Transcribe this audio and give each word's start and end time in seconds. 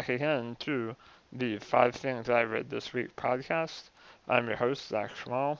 back 0.00 0.08
again 0.08 0.56
to 0.58 0.96
the 1.30 1.58
Five 1.58 1.94
Things 1.94 2.30
I 2.30 2.40
Read 2.40 2.70
This 2.70 2.94
Week 2.94 3.14
podcast. 3.16 3.90
I'm 4.26 4.46
your 4.46 4.56
host, 4.56 4.88
Zach 4.88 5.14
Schmal. 5.14 5.58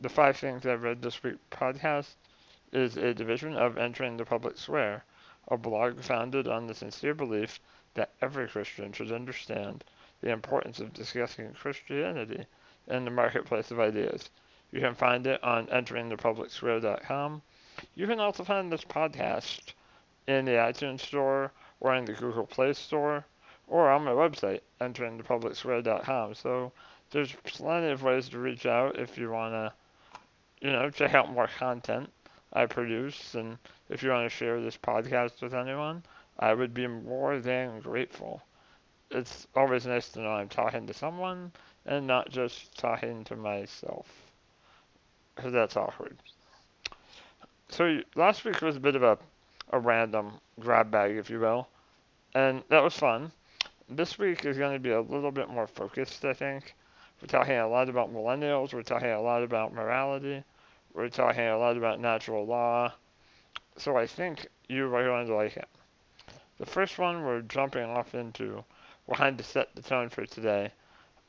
The 0.00 0.08
Five 0.08 0.38
Things 0.38 0.64
I 0.64 0.72
Read 0.72 1.02
This 1.02 1.22
Week 1.22 1.36
podcast 1.50 2.14
is 2.72 2.96
a 2.96 3.12
division 3.12 3.54
of 3.54 3.76
Entering 3.76 4.16
the 4.16 4.24
Public 4.24 4.56
Square, 4.56 5.04
a 5.48 5.58
blog 5.58 6.00
founded 6.00 6.48
on 6.48 6.66
the 6.66 6.74
sincere 6.74 7.12
belief 7.12 7.60
that 7.92 8.12
every 8.22 8.48
Christian 8.48 8.92
should 8.94 9.12
understand 9.12 9.84
the 10.22 10.30
importance 10.30 10.80
of 10.80 10.94
discussing 10.94 11.52
Christianity 11.52 12.46
in 12.86 13.04
the 13.04 13.10
marketplace 13.10 13.70
of 13.70 13.78
ideas. 13.78 14.30
You 14.72 14.80
can 14.80 14.94
find 14.94 15.26
it 15.26 15.44
on 15.44 15.66
enteringthepublicsquare.com. 15.66 17.42
You 17.94 18.06
can 18.06 18.20
also 18.20 18.42
find 18.42 18.72
this 18.72 18.84
podcast 18.84 19.74
in 20.26 20.46
the 20.46 20.52
iTunes 20.52 21.00
Store 21.00 21.52
or 21.78 21.94
in 21.94 22.06
the 22.06 22.14
Google 22.14 22.46
Play 22.46 22.72
Store 22.72 23.26
or 23.70 23.88
on 23.88 24.04
my 24.04 24.10
website, 24.10 24.60
enteringthepublicsquare.com. 24.80 26.34
So 26.34 26.72
there's 27.10 27.34
plenty 27.44 27.90
of 27.90 28.02
ways 28.02 28.28
to 28.30 28.38
reach 28.38 28.66
out 28.66 28.98
if 28.98 29.16
you 29.16 29.30
want 29.30 29.54
to, 29.54 29.72
you 30.60 30.72
know, 30.72 30.90
check 30.90 31.14
out 31.14 31.32
more 31.32 31.48
content 31.58 32.10
I 32.52 32.66
produce. 32.66 33.34
And 33.34 33.56
if 33.88 34.02
you 34.02 34.10
want 34.10 34.28
to 34.28 34.36
share 34.36 34.60
this 34.60 34.76
podcast 34.76 35.40
with 35.40 35.54
anyone, 35.54 36.02
I 36.38 36.52
would 36.52 36.74
be 36.74 36.86
more 36.86 37.38
than 37.38 37.80
grateful. 37.80 38.42
It's 39.10 39.46
always 39.54 39.86
nice 39.86 40.08
to 40.10 40.20
know 40.20 40.30
I'm 40.30 40.48
talking 40.48 40.86
to 40.86 40.94
someone 40.94 41.52
and 41.86 42.06
not 42.06 42.30
just 42.30 42.76
talking 42.76 43.24
to 43.24 43.36
myself. 43.36 44.06
Because 45.34 45.52
that's 45.52 45.76
awkward. 45.76 46.16
So 47.68 48.00
last 48.16 48.44
week 48.44 48.60
was 48.62 48.76
a 48.76 48.80
bit 48.80 48.96
of 48.96 49.04
a, 49.04 49.16
a 49.70 49.78
random 49.78 50.32
grab 50.58 50.90
bag, 50.90 51.16
if 51.16 51.30
you 51.30 51.38
will. 51.38 51.68
And 52.34 52.62
that 52.68 52.82
was 52.82 52.94
fun. 52.94 53.30
This 53.92 54.20
week 54.20 54.44
is 54.44 54.56
going 54.56 54.72
to 54.72 54.78
be 54.78 54.92
a 54.92 55.00
little 55.00 55.32
bit 55.32 55.48
more 55.48 55.66
focused, 55.66 56.24
I 56.24 56.32
think. 56.32 56.76
We're 57.20 57.26
talking 57.26 57.56
a 57.56 57.66
lot 57.66 57.88
about 57.88 58.14
millennials. 58.14 58.72
We're 58.72 58.84
talking 58.84 59.10
a 59.10 59.20
lot 59.20 59.42
about 59.42 59.74
morality. 59.74 60.44
We're 60.94 61.08
talking 61.08 61.48
a 61.48 61.58
lot 61.58 61.76
about 61.76 61.98
natural 61.98 62.46
law. 62.46 62.92
So 63.78 63.96
I 63.96 64.06
think 64.06 64.46
you 64.68 64.94
are 64.94 65.04
going 65.04 65.26
to 65.26 65.34
like 65.34 65.56
it. 65.56 65.68
The 66.58 66.66
first 66.66 67.00
one 67.00 67.24
we're 67.24 67.40
jumping 67.40 67.82
off 67.82 68.14
into, 68.14 68.64
wanting 69.08 69.38
to 69.38 69.42
set 69.42 69.74
the 69.74 69.82
tone 69.82 70.08
for 70.08 70.24
today. 70.24 70.70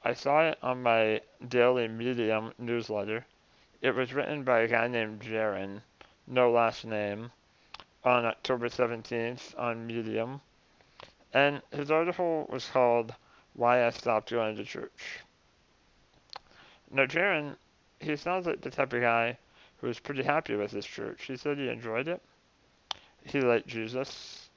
I 0.04 0.14
saw 0.14 0.48
it 0.48 0.59
on 0.62 0.84
my 0.84 1.22
daily 1.48 1.88
Medium 1.88 2.54
newsletter. 2.59 3.26
It 3.82 3.95
was 3.95 4.14
written 4.14 4.44
by 4.44 4.59
a 4.59 4.67
guy 4.67 4.88
named 4.88 5.22
Jeron, 5.22 5.82
no 6.28 6.52
last 6.52 6.86
name, 6.86 7.32
on 8.04 8.23
October 8.26 8.70
17th 8.70 9.58
on 9.58 9.88
Medium. 9.88 10.42
And 11.33 11.61
his 11.71 11.91
article 11.91 12.47
was 12.49 12.65
called 12.65 13.13
Why 13.53 13.85
I 13.85 13.89
Stopped 13.91 14.31
Going 14.31 14.55
to 14.57 14.65
Church. 14.65 15.19
Now, 16.91 17.05
Jeron, 17.05 17.55
he 17.99 18.15
sounds 18.15 18.45
like 18.45 18.61
the 18.61 18.69
type 18.69 18.93
of 18.93 19.01
guy 19.01 19.37
who 19.77 19.87
was 19.87 19.99
pretty 19.99 20.23
happy 20.23 20.55
with 20.55 20.71
his 20.71 20.85
church. 20.85 21.23
He 21.23 21.37
said 21.37 21.57
he 21.57 21.69
enjoyed 21.69 22.07
it. 22.07 22.21
He 23.23 23.39
liked 23.39 23.67
Jesus. 23.67 24.49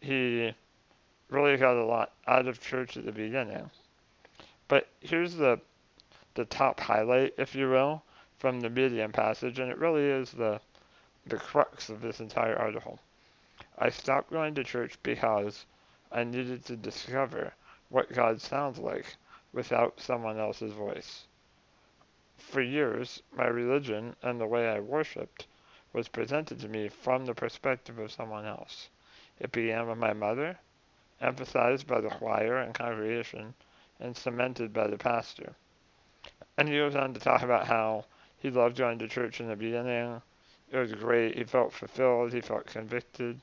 He 0.00 0.54
really 1.28 1.56
got 1.56 1.76
a 1.76 1.84
lot 1.84 2.12
out 2.26 2.46
of 2.46 2.60
church 2.60 2.96
at 2.96 3.04
the 3.04 3.12
beginning. 3.12 3.70
But 4.68 4.88
here's 5.00 5.34
the 5.34 5.60
the 6.34 6.44
top 6.44 6.80
highlight, 6.80 7.32
if 7.38 7.54
you 7.54 7.68
will, 7.70 8.02
from 8.38 8.60
the 8.60 8.68
medium 8.68 9.10
passage, 9.10 9.58
and 9.58 9.70
it 9.70 9.78
really 9.78 10.04
is 10.04 10.30
the 10.32 10.60
the 11.26 11.36
crux 11.36 11.88
of 11.88 12.00
this 12.00 12.20
entire 12.20 12.56
article. 12.56 13.00
I 13.78 13.90
stopped 13.90 14.30
going 14.30 14.54
to 14.54 14.64
church 14.64 14.96
because 15.02 15.66
I 16.10 16.24
needed 16.24 16.64
to 16.64 16.76
discover 16.76 17.52
what 17.90 18.12
God 18.12 18.40
sounds 18.40 18.78
like 18.78 19.16
without 19.52 20.00
someone 20.00 20.38
else's 20.38 20.72
voice. 20.72 21.26
For 22.38 22.62
years, 22.62 23.22
my 23.32 23.46
religion 23.46 24.16
and 24.22 24.40
the 24.40 24.46
way 24.46 24.68
I 24.68 24.80
worshipped 24.80 25.46
was 25.92 26.08
presented 26.08 26.58
to 26.60 26.68
me 26.68 26.88
from 26.88 27.26
the 27.26 27.34
perspective 27.34 27.98
of 27.98 28.12
someone 28.12 28.46
else. 28.46 28.88
It 29.38 29.52
began 29.52 29.86
with 29.86 29.98
my 29.98 30.14
mother, 30.14 30.58
emphasized 31.20 31.86
by 31.86 32.00
the 32.00 32.08
choir 32.08 32.56
and 32.56 32.74
congregation, 32.74 33.54
and 34.00 34.16
cemented 34.16 34.72
by 34.72 34.86
the 34.86 34.98
pastor. 34.98 35.54
And 36.56 36.68
he 36.68 36.76
goes 36.76 36.96
on 36.96 37.12
to 37.12 37.20
talk 37.20 37.42
about 37.42 37.66
how 37.66 38.06
he 38.38 38.48
loved 38.48 38.78
going 38.78 38.98
to 39.00 39.08
church 39.08 39.40
in 39.40 39.48
the 39.48 39.56
beginning. 39.56 40.22
It 40.70 40.78
was 40.78 40.94
great. 40.94 41.36
He 41.36 41.44
felt 41.44 41.74
fulfilled. 41.74 42.32
He 42.32 42.40
felt 42.40 42.66
convicted. 42.66 43.40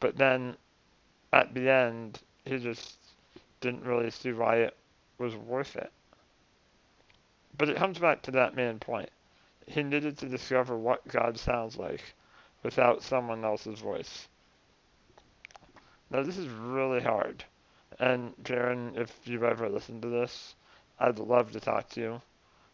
But 0.00 0.16
then 0.16 0.56
at 1.32 1.54
the 1.54 1.68
end, 1.68 2.20
he 2.44 2.58
just 2.58 2.96
didn't 3.60 3.84
really 3.84 4.10
see 4.10 4.32
why 4.32 4.56
it 4.58 4.76
was 5.18 5.34
worth 5.36 5.76
it. 5.76 5.92
But 7.56 7.68
it 7.68 7.76
comes 7.76 7.98
back 7.98 8.22
to 8.22 8.30
that 8.32 8.54
main 8.54 8.78
point. 8.78 9.10
He 9.66 9.82
needed 9.82 10.16
to 10.18 10.28
discover 10.28 10.76
what 10.76 11.06
God 11.08 11.38
sounds 11.38 11.76
like 11.76 12.14
without 12.62 13.02
someone 13.02 13.44
else's 13.44 13.80
voice. 13.80 14.28
Now, 16.10 16.22
this 16.22 16.38
is 16.38 16.48
really 16.48 17.02
hard. 17.02 17.44
And, 17.98 18.32
Jeron, 18.44 18.96
if 18.96 19.12
you've 19.24 19.42
ever 19.42 19.68
listened 19.68 20.02
to 20.02 20.08
this, 20.08 20.54
I'd 20.98 21.18
love 21.18 21.52
to 21.52 21.60
talk 21.60 21.88
to 21.90 22.00
you. 22.00 22.22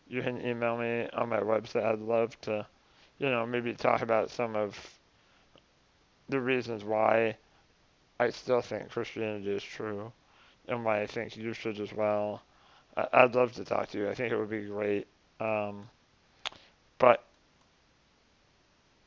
You 0.07 0.23
can 0.23 0.45
email 0.47 0.77
me 0.77 1.09
on 1.15 1.31
my 1.31 1.41
website. 1.41 1.85
I'd 1.85 1.99
love 1.99 2.39
to, 2.43 2.67
you 3.19 3.31
know, 3.31 3.47
maybe 3.47 3.73
talk 3.73 4.03
about 4.03 4.31
some 4.31 4.55
of 4.55 4.79
the 6.29 6.41
reasons 6.41 6.85
why 6.85 7.37
I 8.19 8.31
still 8.31 8.61
think 8.61 8.91
Christianity 8.91 9.51
is 9.51 9.63
true 9.63 10.13
and 10.69 10.85
why 10.85 11.03
I 11.03 11.07
think 11.07 11.37
you 11.37 11.53
should 11.53 11.81
as 11.81 11.93
well. 11.93 12.43
I, 12.97 13.25
would 13.25 13.35
love 13.35 13.53
to 13.55 13.65
talk 13.65 13.91
to 13.91 13.99
you. 13.99 14.09
I 14.09 14.15
think 14.15 14.33
it 14.33 14.39
would 14.39 14.51
be 14.51 14.63
great. 14.63 15.07
Um, 15.41 15.89
but 16.99 17.25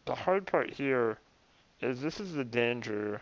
the 0.05 0.15
hard 0.15 0.45
part 0.45 0.71
here 0.71 1.17
is 1.81 2.01
this 2.01 2.19
is 2.19 2.33
the 2.33 2.43
danger 2.43 3.21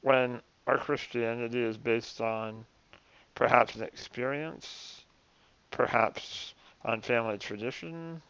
when 0.00 0.40
our 0.66 0.78
Christianity 0.78 1.62
is 1.62 1.76
based 1.76 2.20
on 2.20 2.64
perhaps 3.34 3.74
an 3.76 3.82
experience, 3.82 5.04
perhaps 5.70 6.54
on 6.84 7.00
family 7.00 7.38
tradition, 7.38 8.20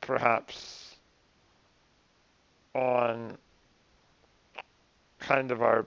perhaps 0.00 0.91
on 2.74 3.36
kind 5.20 5.50
of 5.50 5.62
our, 5.62 5.86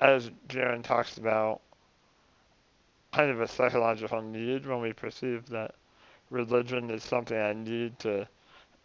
as 0.00 0.30
Jeron 0.48 0.82
talks 0.82 1.18
about, 1.18 1.60
kind 3.12 3.30
of 3.30 3.40
a 3.40 3.48
psychological 3.48 4.22
need 4.22 4.66
when 4.66 4.80
we 4.80 4.92
perceive 4.92 5.48
that 5.48 5.74
religion 6.30 6.90
is 6.90 7.02
something 7.02 7.36
I 7.36 7.52
need 7.52 7.98
to 8.00 8.28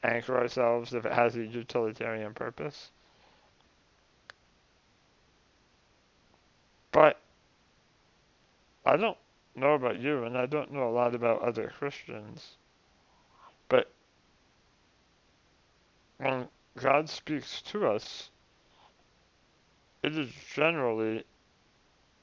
anchor 0.04 0.38
ourselves 0.38 0.94
if 0.94 1.06
it 1.06 1.12
has 1.12 1.36
a 1.36 1.46
utilitarian 1.46 2.34
purpose. 2.34 2.92
But 6.92 7.20
I 8.86 8.98
don't 8.98 9.18
know 9.56 9.74
about 9.74 10.00
you, 10.00 10.24
and 10.24 10.38
I 10.38 10.46
don't 10.46 10.72
know 10.72 10.88
a 10.88 10.92
lot 10.92 11.16
about 11.16 11.42
other 11.42 11.72
Christians. 11.78 12.58
But 13.68 13.92
when 16.18 16.48
God 16.82 17.10
speaks 17.10 17.62
to 17.64 17.88
us, 17.88 18.30
it 20.02 20.18
is 20.18 20.30
generally 20.54 21.24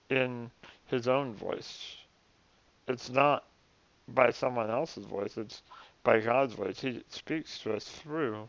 in 0.09 0.51
his 0.87 1.07
own 1.07 1.35
voice. 1.35 1.97
It's 2.89 3.11
not 3.11 3.45
by 4.09 4.31
someone 4.31 4.71
else's 4.71 5.07
voice, 5.07 5.37
it's 5.37 5.63
by 6.03 6.21
God's 6.21 6.55
voice. 6.55 6.81
He 6.81 7.05
speaks 7.09 7.59
to 7.61 7.75
us 7.75 7.89
through 7.89 8.49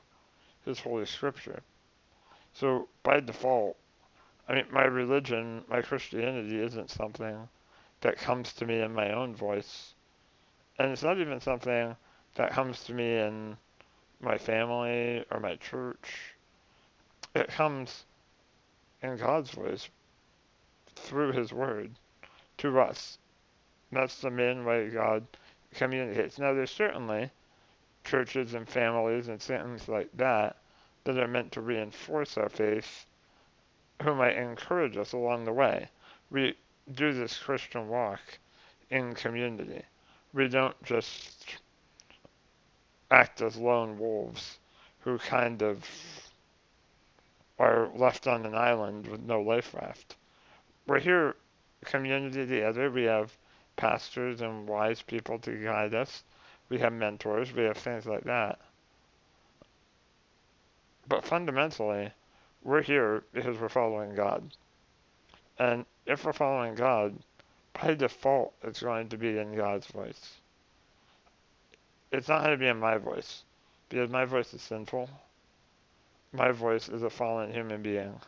his 0.65 0.80
Holy 0.80 1.06
Scripture. 1.06 1.62
So, 2.54 2.88
by 3.04 3.19
default, 3.19 3.77
I 4.50 4.56
mean, 4.56 4.65
my 4.71 4.83
religion, 4.83 5.63
my 5.69 5.81
Christianity 5.81 6.62
isn't 6.62 6.89
something 6.89 7.47
that 8.01 8.18
comes 8.18 8.54
to 8.54 8.65
me 8.65 8.81
in 8.81 8.94
my 8.94 9.12
own 9.12 9.36
voice. 9.36 9.94
And 10.80 10.92
it's 10.92 11.04
not 11.04 11.19
even 11.19 11.39
something 11.39 11.95
that 12.36 12.51
comes 12.51 12.83
to 12.86 12.94
me 12.94 13.18
in 13.18 13.57
my 14.21 14.38
family 14.38 15.25
or 15.31 15.39
my 15.39 15.56
church. 15.56 16.35
It 17.33 17.47
comes 17.47 18.06
in 19.01 19.18
God's 19.18 19.51
voice 19.51 19.89
through 20.95 21.31
His 21.31 21.51
Word 21.51 21.91
to 22.57 22.79
us. 22.79 23.18
That's 23.91 24.21
the 24.21 24.29
main 24.29 24.63
way 24.63 24.89
God 24.89 25.25
communicates. 25.73 26.39
Now, 26.39 26.53
there's 26.53 26.71
certainly 26.71 27.29
churches 28.03 28.53
and 28.53 28.68
families 28.68 29.27
and 29.27 29.41
things 29.41 29.88
like 29.88 30.09
that 30.15 30.57
that 31.03 31.18
are 31.18 31.27
meant 31.27 31.51
to 31.53 31.62
reinforce 31.62 32.38
our 32.38 32.50
faith, 32.50 33.06
who 34.01 34.15
might 34.15 34.35
encourage 34.35 34.97
us 34.97 35.13
along 35.13 35.45
the 35.45 35.53
way. 35.53 35.89
We 36.29 36.56
do 36.94 37.13
this 37.13 37.38
Christian 37.38 37.88
walk 37.88 38.19
in 38.89 39.13
community. 39.13 39.83
We 40.33 40.47
don't 40.47 40.81
just 40.83 41.57
act 43.12 43.42
as 43.42 43.58
lone 43.58 44.00
wolves 44.00 44.58
who 45.02 45.18
kind 45.19 45.62
of 45.62 45.86
are 47.60 47.90
left 47.94 48.25
on 48.25 48.46
an 48.46 48.56
island 48.56 49.06
with 49.08 49.22
no 49.22 49.42
life 49.42 49.74
raft. 49.74 50.16
we're 50.88 51.00
here, 51.00 51.36
community 51.86 52.46
together. 52.48 52.90
We 52.90 53.04
have 53.04 53.38
pastors 53.75 54.42
and 54.42 54.68
wise 54.68 55.02
people 55.02 55.38
to 55.40 55.63
guide 55.63 55.94
us. 55.94 56.24
We 56.69 56.80
have 56.80 56.94
mentors. 56.94 57.54
We 57.54 57.63
have 57.63 57.78
things 57.78 58.06
like 58.06 58.24
that. 58.24 58.60
But 61.07 61.25
fundamentally, 61.25 62.12
we're 62.64 62.81
here 62.81 63.24
because 63.34 63.57
we're 63.57 63.69
following 63.69 64.16
God. 64.16 64.56
And 65.60 65.86
if 66.06 66.25
we're 66.25 66.34
following 66.34 66.75
God, 66.75 67.18
by 67.74 67.94
default, 67.94 68.54
it's 68.64 68.81
going 68.81 69.10
to 69.10 69.18
be 69.18 69.38
in 69.38 69.56
God's 69.56 69.88
voice. 69.88 70.41
It's 72.12 72.28
not 72.28 72.44
going 72.44 72.52
to 72.52 72.58
be 72.58 72.68
in 72.68 72.80
my 72.80 72.98
voice, 72.98 73.44
because 73.90 74.10
my 74.10 74.25
voice 74.25 74.54
is 74.54 74.62
sinful. 74.62 75.10
My 76.34 76.52
voice 76.52 76.90
is 76.90 77.04
a 77.04 77.10
fallen 77.10 77.54
human 77.54 77.81
being. 77.81 78.19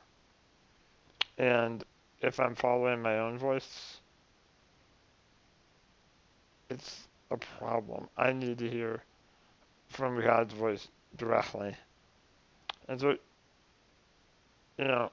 And 1.38 1.84
if 2.22 2.40
I'm 2.40 2.56
following 2.56 3.02
my 3.02 3.20
own 3.20 3.38
voice, 3.38 3.98
it's 6.70 7.08
a 7.32 7.38
problem. 7.38 8.08
I 8.18 8.34
need 8.34 8.58
to 8.60 8.70
hear 8.70 9.04
from 9.90 10.22
God's 10.22 10.54
voice 10.54 10.88
directly. 11.18 11.76
And 12.88 13.00
so, 13.00 13.18
you 14.78 14.86
know, 14.86 15.12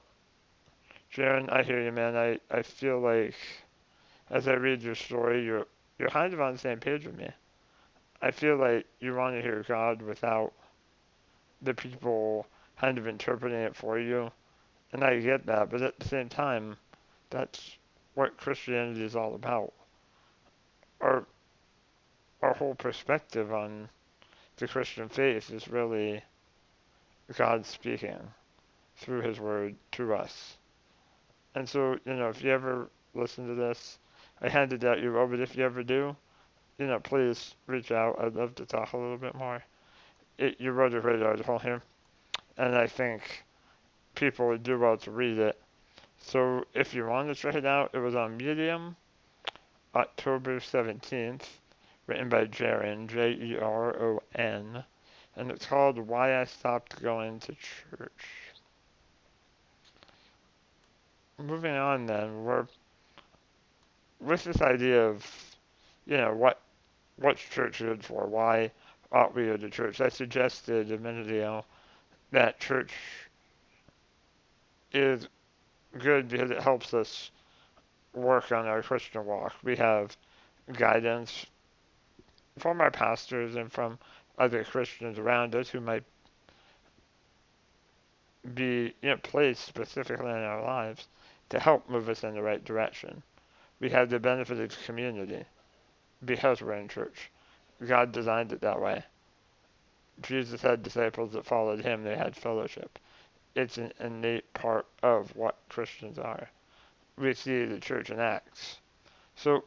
Jeron, 1.13 1.51
I 1.51 1.63
hear 1.63 1.81
you, 1.81 1.91
man. 1.91 2.15
I, 2.15 2.39
I 2.49 2.61
feel 2.61 2.99
like 2.99 3.35
as 4.29 4.47
I 4.47 4.53
read 4.53 4.81
your 4.81 4.95
story, 4.95 5.43
you're 5.43 5.67
you're 5.99 6.09
kind 6.09 6.33
of 6.33 6.41
on 6.41 6.53
the 6.53 6.59
same 6.59 6.79
page 6.79 7.05
with 7.05 7.17
me. 7.17 7.29
I 8.21 8.31
feel 8.31 8.57
like 8.57 8.85
you 8.99 9.15
want 9.15 9.35
to 9.35 9.41
hear 9.41 9.63
God 9.67 10.01
without 10.01 10.53
the 11.61 11.73
people 11.73 12.45
kind 12.79 12.97
of 12.97 13.07
interpreting 13.07 13.59
it 13.59 13.75
for 13.75 13.99
you, 13.99 14.31
and 14.93 15.03
I 15.03 15.19
get 15.19 15.45
that. 15.47 15.69
But 15.69 15.81
at 15.81 15.99
the 15.99 16.07
same 16.07 16.29
time, 16.29 16.77
that's 17.29 17.77
what 18.13 18.37
Christianity 18.37 19.03
is 19.03 19.15
all 19.15 19.35
about. 19.35 19.73
Our 20.99 21.25
our 22.41 22.53
whole 22.53 22.75
perspective 22.75 23.53
on 23.53 23.89
the 24.57 24.67
Christian 24.67 25.09
faith 25.09 25.51
is 25.51 25.67
really 25.67 26.23
God 27.35 27.65
speaking 27.65 28.19
through 28.97 29.21
His 29.21 29.39
Word 29.39 29.75
to 29.93 30.13
us. 30.13 30.57
And 31.55 31.67
so, 31.67 31.97
you 32.05 32.13
know, 32.13 32.29
if 32.29 32.43
you 32.43 32.51
ever 32.51 32.89
listen 33.13 33.47
to 33.47 33.55
this, 33.55 33.99
I 34.41 34.49
handed 34.49 34.85
out 34.85 35.01
your 35.01 35.27
but 35.27 35.39
if 35.39 35.55
you 35.55 35.63
ever 35.63 35.83
do, 35.83 36.15
you 36.81 36.87
know, 36.87 36.99
please 36.99 37.53
reach 37.67 37.91
out. 37.91 38.19
I'd 38.19 38.33
love 38.33 38.55
to 38.55 38.65
talk 38.65 38.93
a 38.93 38.97
little 38.97 39.17
bit 39.17 39.35
more. 39.35 39.63
It, 40.39 40.59
you 40.59 40.71
wrote 40.71 40.95
a 40.95 40.99
great 40.99 41.21
article 41.21 41.59
here, 41.59 41.79
and 42.57 42.75
I 42.75 42.87
think 42.87 43.43
people 44.15 44.47
would 44.47 44.63
do 44.63 44.79
well 44.79 44.97
to 44.97 45.11
read 45.11 45.37
it. 45.37 45.61
So 46.17 46.65
if 46.73 46.95
you 46.95 47.05
want 47.05 47.27
to 47.27 47.35
check 47.35 47.53
it 47.53 47.67
out, 47.67 47.91
it 47.93 47.99
was 47.99 48.15
on 48.15 48.35
Medium, 48.35 48.95
October 49.93 50.59
17th, 50.59 51.43
written 52.07 52.29
by 52.29 52.45
Jeron, 52.45 53.07
J-E-R-O-N, 53.07 54.83
and 55.35 55.51
it's 55.51 55.65
called 55.67 55.99
Why 55.99 56.41
I 56.41 56.45
Stopped 56.45 56.99
Going 56.99 57.39
to 57.41 57.53
Church. 57.53 58.27
Moving 61.37 61.75
on 61.75 62.07
then, 62.07 62.43
we're 62.43 62.65
with 64.19 64.43
this 64.45 64.61
idea 64.63 65.07
of, 65.09 65.23
you 66.07 66.17
know, 66.17 66.33
what 66.33 66.59
what's 67.21 67.41
church 67.41 67.79
good 67.79 68.03
for? 68.03 68.25
Why 68.25 68.71
ought 69.11 69.35
we 69.35 69.45
go 69.45 69.57
to 69.57 69.69
church? 69.69 70.01
I 70.01 70.09
suggested 70.09 70.91
a 70.91 70.97
minute 70.97 71.29
ago 71.29 71.65
that 72.31 72.59
church 72.59 72.93
is 74.91 75.27
good 75.97 76.27
because 76.27 76.51
it 76.51 76.61
helps 76.61 76.93
us 76.93 77.31
work 78.13 78.51
on 78.51 78.65
our 78.65 78.81
Christian 78.81 79.25
walk. 79.25 79.53
We 79.63 79.75
have 79.77 80.15
guidance 80.73 81.45
from 82.57 82.81
our 82.81 82.91
pastors 82.91 83.55
and 83.55 83.71
from 83.71 83.99
other 84.37 84.63
Christians 84.63 85.19
around 85.19 85.55
us 85.55 85.69
who 85.69 85.79
might 85.79 86.03
be 88.53 88.93
you 89.01 89.09
know, 89.09 89.17
placed 89.17 89.65
specifically 89.65 90.29
in 90.29 90.35
our 90.35 90.63
lives 90.63 91.07
to 91.49 91.59
help 91.59 91.89
move 91.89 92.09
us 92.09 92.23
in 92.23 92.33
the 92.33 92.41
right 92.41 92.63
direction 92.63 93.21
we 93.81 93.89
have 93.89 94.09
the 94.09 94.19
benefit 94.19 94.59
of 94.59 94.85
community 94.85 95.43
because 96.23 96.61
we're 96.61 96.73
in 96.73 96.87
church. 96.87 97.31
God 97.85 98.11
designed 98.11 98.51
it 98.51 98.61
that 98.61 98.81
way. 98.81 99.03
Jesus 100.21 100.61
had 100.61 100.83
disciples 100.83 101.33
that 101.33 101.45
followed 101.45 101.81
him, 101.83 102.03
they 102.03 102.15
had 102.15 102.35
fellowship. 102.35 102.99
It's 103.55 103.77
an 103.77 103.91
innate 103.99 104.53
part 104.53 104.85
of 105.01 105.35
what 105.35 105.57
Christians 105.69 106.19
are. 106.19 106.49
We 107.17 107.33
see 107.33 107.65
the 107.65 107.79
church 107.79 108.09
in 108.09 108.19
Acts. 108.19 108.79
So 109.35 109.63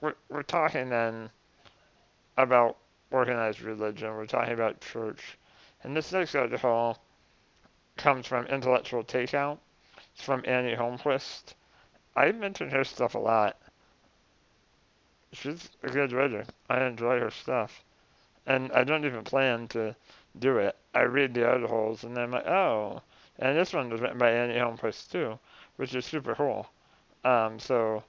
we're, 0.00 0.14
we're 0.28 0.42
talking 0.42 0.88
then 0.88 1.30
about 2.36 2.76
organized 3.10 3.62
religion, 3.62 4.14
we're 4.14 4.26
talking 4.26 4.54
about 4.54 4.80
church. 4.80 5.38
And 5.82 5.96
this 5.96 6.12
next 6.12 6.34
article 6.34 6.98
comes 7.96 8.26
from 8.26 8.46
Intellectual 8.46 9.02
Takeout. 9.04 9.58
It's 10.14 10.24
from 10.24 10.42
Annie 10.44 10.76
Holmquist. 10.76 11.54
I 12.16 12.32
mention 12.32 12.70
her 12.70 12.84
stuff 12.84 13.14
a 13.14 13.18
lot. 13.18 13.56
She's 15.32 15.68
a 15.82 15.90
good 15.90 16.12
writer. 16.12 16.44
I 16.68 16.84
enjoy 16.84 17.20
her 17.20 17.30
stuff. 17.30 17.84
And 18.46 18.72
I 18.72 18.84
don't 18.84 19.04
even 19.04 19.24
plan 19.24 19.68
to 19.68 19.94
do 20.38 20.58
it. 20.58 20.76
I 20.94 21.02
read 21.02 21.34
the 21.34 21.46
articles 21.46 22.04
and 22.04 22.16
I'm 22.18 22.30
like, 22.30 22.46
oh. 22.46 23.02
And 23.38 23.56
this 23.56 23.72
one 23.72 23.90
was 23.90 24.00
written 24.00 24.18
by 24.18 24.30
Annie 24.30 24.54
Holmquist 24.54 25.10
too, 25.10 25.38
which 25.76 25.94
is 25.94 26.06
super 26.06 26.34
cool. 26.34 26.66
Um, 27.24 27.58
so, 27.58 28.02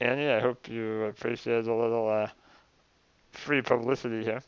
Annie, 0.00 0.30
I 0.30 0.40
hope 0.40 0.68
you 0.68 1.04
appreciate 1.04 1.66
a 1.66 1.74
little 1.74 2.08
uh, 2.08 2.28
free 3.30 3.62
publicity 3.62 4.24
here. 4.24 4.42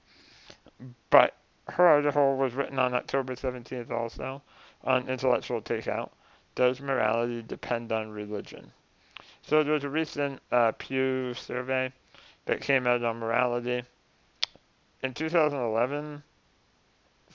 But 1.10 1.36
her 1.68 1.86
article 1.86 2.36
was 2.36 2.54
written 2.54 2.78
on 2.78 2.94
October 2.94 3.34
17th 3.34 3.90
also 3.90 4.42
on 4.82 5.08
Intellectual 5.08 5.62
Takeout. 5.62 6.10
Does 6.54 6.80
morality 6.80 7.42
depend 7.42 7.92
on 7.92 8.10
religion? 8.10 8.72
So 9.46 9.62
there 9.62 9.74
was 9.74 9.84
a 9.84 9.90
recent 9.90 10.40
uh, 10.50 10.72
Pew 10.72 11.34
survey 11.34 11.92
that 12.46 12.62
came 12.62 12.86
out 12.86 13.04
on 13.04 13.18
morality. 13.18 13.82
In 15.02 15.12
2011, 15.12 16.22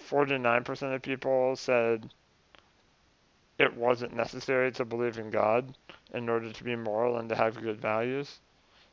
49% 0.09 0.95
of 0.95 1.01
people 1.03 1.55
said 1.55 2.09
it 3.59 3.75
wasn't 3.75 4.15
necessary 4.15 4.71
to 4.71 4.85
believe 4.85 5.19
in 5.19 5.29
God 5.29 5.77
in 6.13 6.29
order 6.29 6.51
to 6.51 6.63
be 6.63 6.75
moral 6.75 7.17
and 7.17 7.29
to 7.29 7.35
have 7.35 7.61
good 7.61 7.79
values. 7.79 8.39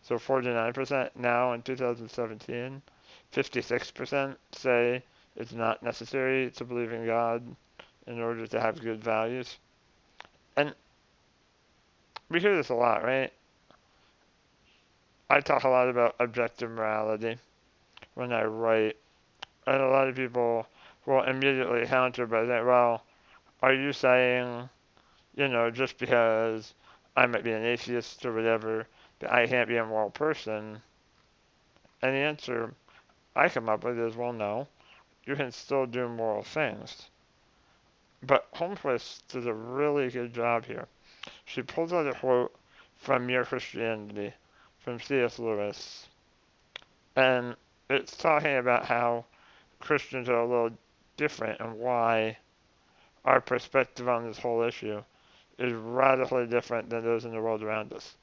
So 0.02 0.16
49% 0.16 1.10
now 1.16 1.52
in 1.54 1.62
2017, 1.62 2.82
56% 3.32 4.36
say 4.52 5.02
it's 5.36 5.52
not 5.52 5.82
necessary 5.82 6.50
to 6.50 6.64
believe 6.64 6.92
in 6.92 7.06
God 7.06 7.56
in 8.06 8.20
order 8.20 8.46
to 8.46 8.60
have 8.60 8.80
good 8.80 9.02
values. 9.02 9.56
And 10.56 10.74
we 12.28 12.40
hear 12.40 12.56
this 12.56 12.70
a 12.70 12.74
lot, 12.74 13.04
right? 13.04 13.32
I 15.30 15.40
talk 15.40 15.64
a 15.64 15.68
lot 15.68 15.88
about 15.88 16.16
objective 16.18 16.70
morality 16.70 17.38
when 18.14 18.32
I 18.32 18.44
write, 18.44 18.96
and 19.66 19.82
a 19.82 19.88
lot 19.88 20.08
of 20.08 20.16
people 20.16 20.66
will 21.04 21.22
immediately 21.22 21.86
counter 21.86 22.26
by 22.26 22.46
saying, 22.46 22.66
well, 22.66 23.02
are 23.62 23.74
you 23.74 23.92
saying, 23.92 24.68
you 25.34 25.48
know, 25.48 25.70
just 25.70 25.98
because 25.98 26.74
I 27.16 27.26
might 27.26 27.44
be 27.44 27.52
an 27.52 27.64
atheist 27.64 28.24
or 28.26 28.32
whatever, 28.32 28.86
that 29.20 29.32
I 29.32 29.46
can't 29.46 29.68
be 29.68 29.76
a 29.76 29.84
moral 29.84 30.10
person? 30.10 30.82
And 32.02 32.14
the 32.14 32.18
answer 32.18 32.74
I 33.34 33.48
come 33.48 33.68
up 33.68 33.84
with 33.84 33.98
is, 33.98 34.16
well, 34.16 34.32
no, 34.32 34.68
you 35.24 35.36
can 35.36 35.50
still 35.50 35.86
do 35.86 36.08
moral 36.08 36.42
things. 36.42 37.08
But 38.22 38.52
Holmquist 38.54 39.26
does 39.28 39.46
a 39.46 39.54
really 39.54 40.08
good 40.10 40.32
job 40.32 40.64
here. 40.64 40.88
She 41.44 41.62
pulls 41.62 41.92
out 41.92 42.06
a 42.06 42.14
quote 42.14 42.54
from 42.96 43.26
Mere 43.26 43.44
Christianity 43.44 44.32
from 44.78 45.00
C.S. 45.00 45.38
Lewis. 45.38 46.06
And 47.16 47.56
it's 47.90 48.16
talking 48.16 48.56
about 48.56 48.84
how 48.84 49.24
Christians 49.80 50.28
are 50.28 50.40
a 50.40 50.46
little 50.46 50.76
different 51.16 51.60
and 51.60 51.78
why 51.78 52.38
our 53.24 53.40
perspective 53.40 54.08
on 54.08 54.26
this 54.26 54.38
whole 54.38 54.62
issue 54.62 55.02
is 55.58 55.72
radically 55.72 56.46
different 56.46 56.90
than 56.90 57.02
those 57.02 57.24
in 57.24 57.32
the 57.32 57.40
world 57.40 57.62
around 57.62 57.92
us. 57.92 58.16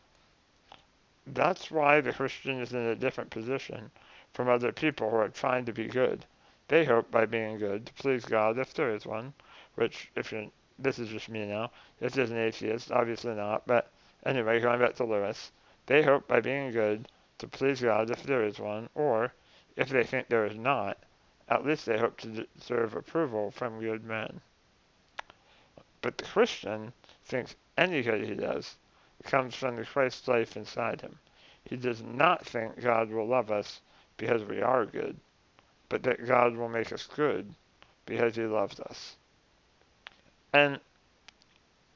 That's 1.27 1.71
why 1.71 2.01
the 2.01 2.13
Christian 2.13 2.61
is 2.61 2.73
in 2.73 2.79
a 2.79 2.95
different 2.95 3.29
position 3.29 3.91
from 4.33 4.49
other 4.49 4.71
people 4.71 5.09
who 5.09 5.17
are 5.17 5.29
trying 5.29 5.65
to 5.65 5.73
be 5.73 5.87
good. 5.87 6.25
They 6.67 6.85
hope 6.85 7.11
by 7.11 7.25
being 7.25 7.57
good 7.57 7.85
to 7.85 7.93
please 7.93 8.25
God 8.25 8.57
if 8.57 8.73
there 8.73 8.93
is 8.93 9.05
one, 9.05 9.33
which 9.75 10.09
if 10.15 10.31
you're 10.31 10.49
this 10.83 10.99
is 10.99 11.09
just 11.09 11.29
me 11.29 11.45
now. 11.45 11.71
This 11.99 12.17
is 12.17 12.29
an 12.29 12.37
atheist, 12.37 12.91
obviously 12.91 13.33
not. 13.33 13.65
But 13.65 13.89
anyway, 14.25 14.59
going 14.59 14.79
back 14.79 14.95
to 14.95 15.05
Lewis, 15.05 15.51
they 15.85 16.03
hope 16.03 16.27
by 16.27 16.41
being 16.41 16.71
good 16.71 17.07
to 17.39 17.47
please 17.47 17.81
God 17.81 18.11
if 18.11 18.23
there 18.23 18.43
is 18.43 18.59
one, 18.59 18.89
or 18.95 19.33
if 19.75 19.89
they 19.89 20.03
think 20.03 20.27
there 20.27 20.45
is 20.45 20.57
not, 20.57 20.97
at 21.49 21.65
least 21.65 21.85
they 21.85 21.97
hope 21.97 22.17
to 22.21 22.45
deserve 22.57 22.95
approval 22.95 23.51
from 23.51 23.79
good 23.79 24.03
men. 24.03 24.41
But 26.01 26.17
the 26.17 26.25
Christian 26.25 26.93
thinks 27.23 27.55
any 27.77 28.01
good 28.01 28.23
he 28.23 28.35
does 28.35 28.75
comes 29.23 29.55
from 29.55 29.77
the 29.77 29.85
Christ 29.85 30.27
life 30.27 30.57
inside 30.57 31.01
him. 31.01 31.17
He 31.63 31.77
does 31.77 32.03
not 32.03 32.45
think 32.45 32.81
God 32.81 33.09
will 33.09 33.27
love 33.27 33.51
us 33.51 33.81
because 34.17 34.43
we 34.43 34.61
are 34.61 34.85
good, 34.85 35.15
but 35.87 36.03
that 36.03 36.25
God 36.25 36.57
will 36.57 36.69
make 36.69 36.91
us 36.91 37.07
good 37.07 37.53
because 38.05 38.35
he 38.35 38.43
loves 38.43 38.79
us. 38.81 39.15
And 40.53 40.79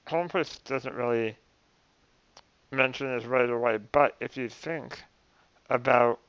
Holmquist 0.07 0.63
doesn't 0.63 0.95
really 0.95 1.37
mention 2.71 3.15
this 3.15 3.25
right 3.25 3.49
away, 3.49 3.77
but 3.91 4.15
if 4.19 4.35
you 4.35 4.49
think 4.49 5.03
about 5.69 6.19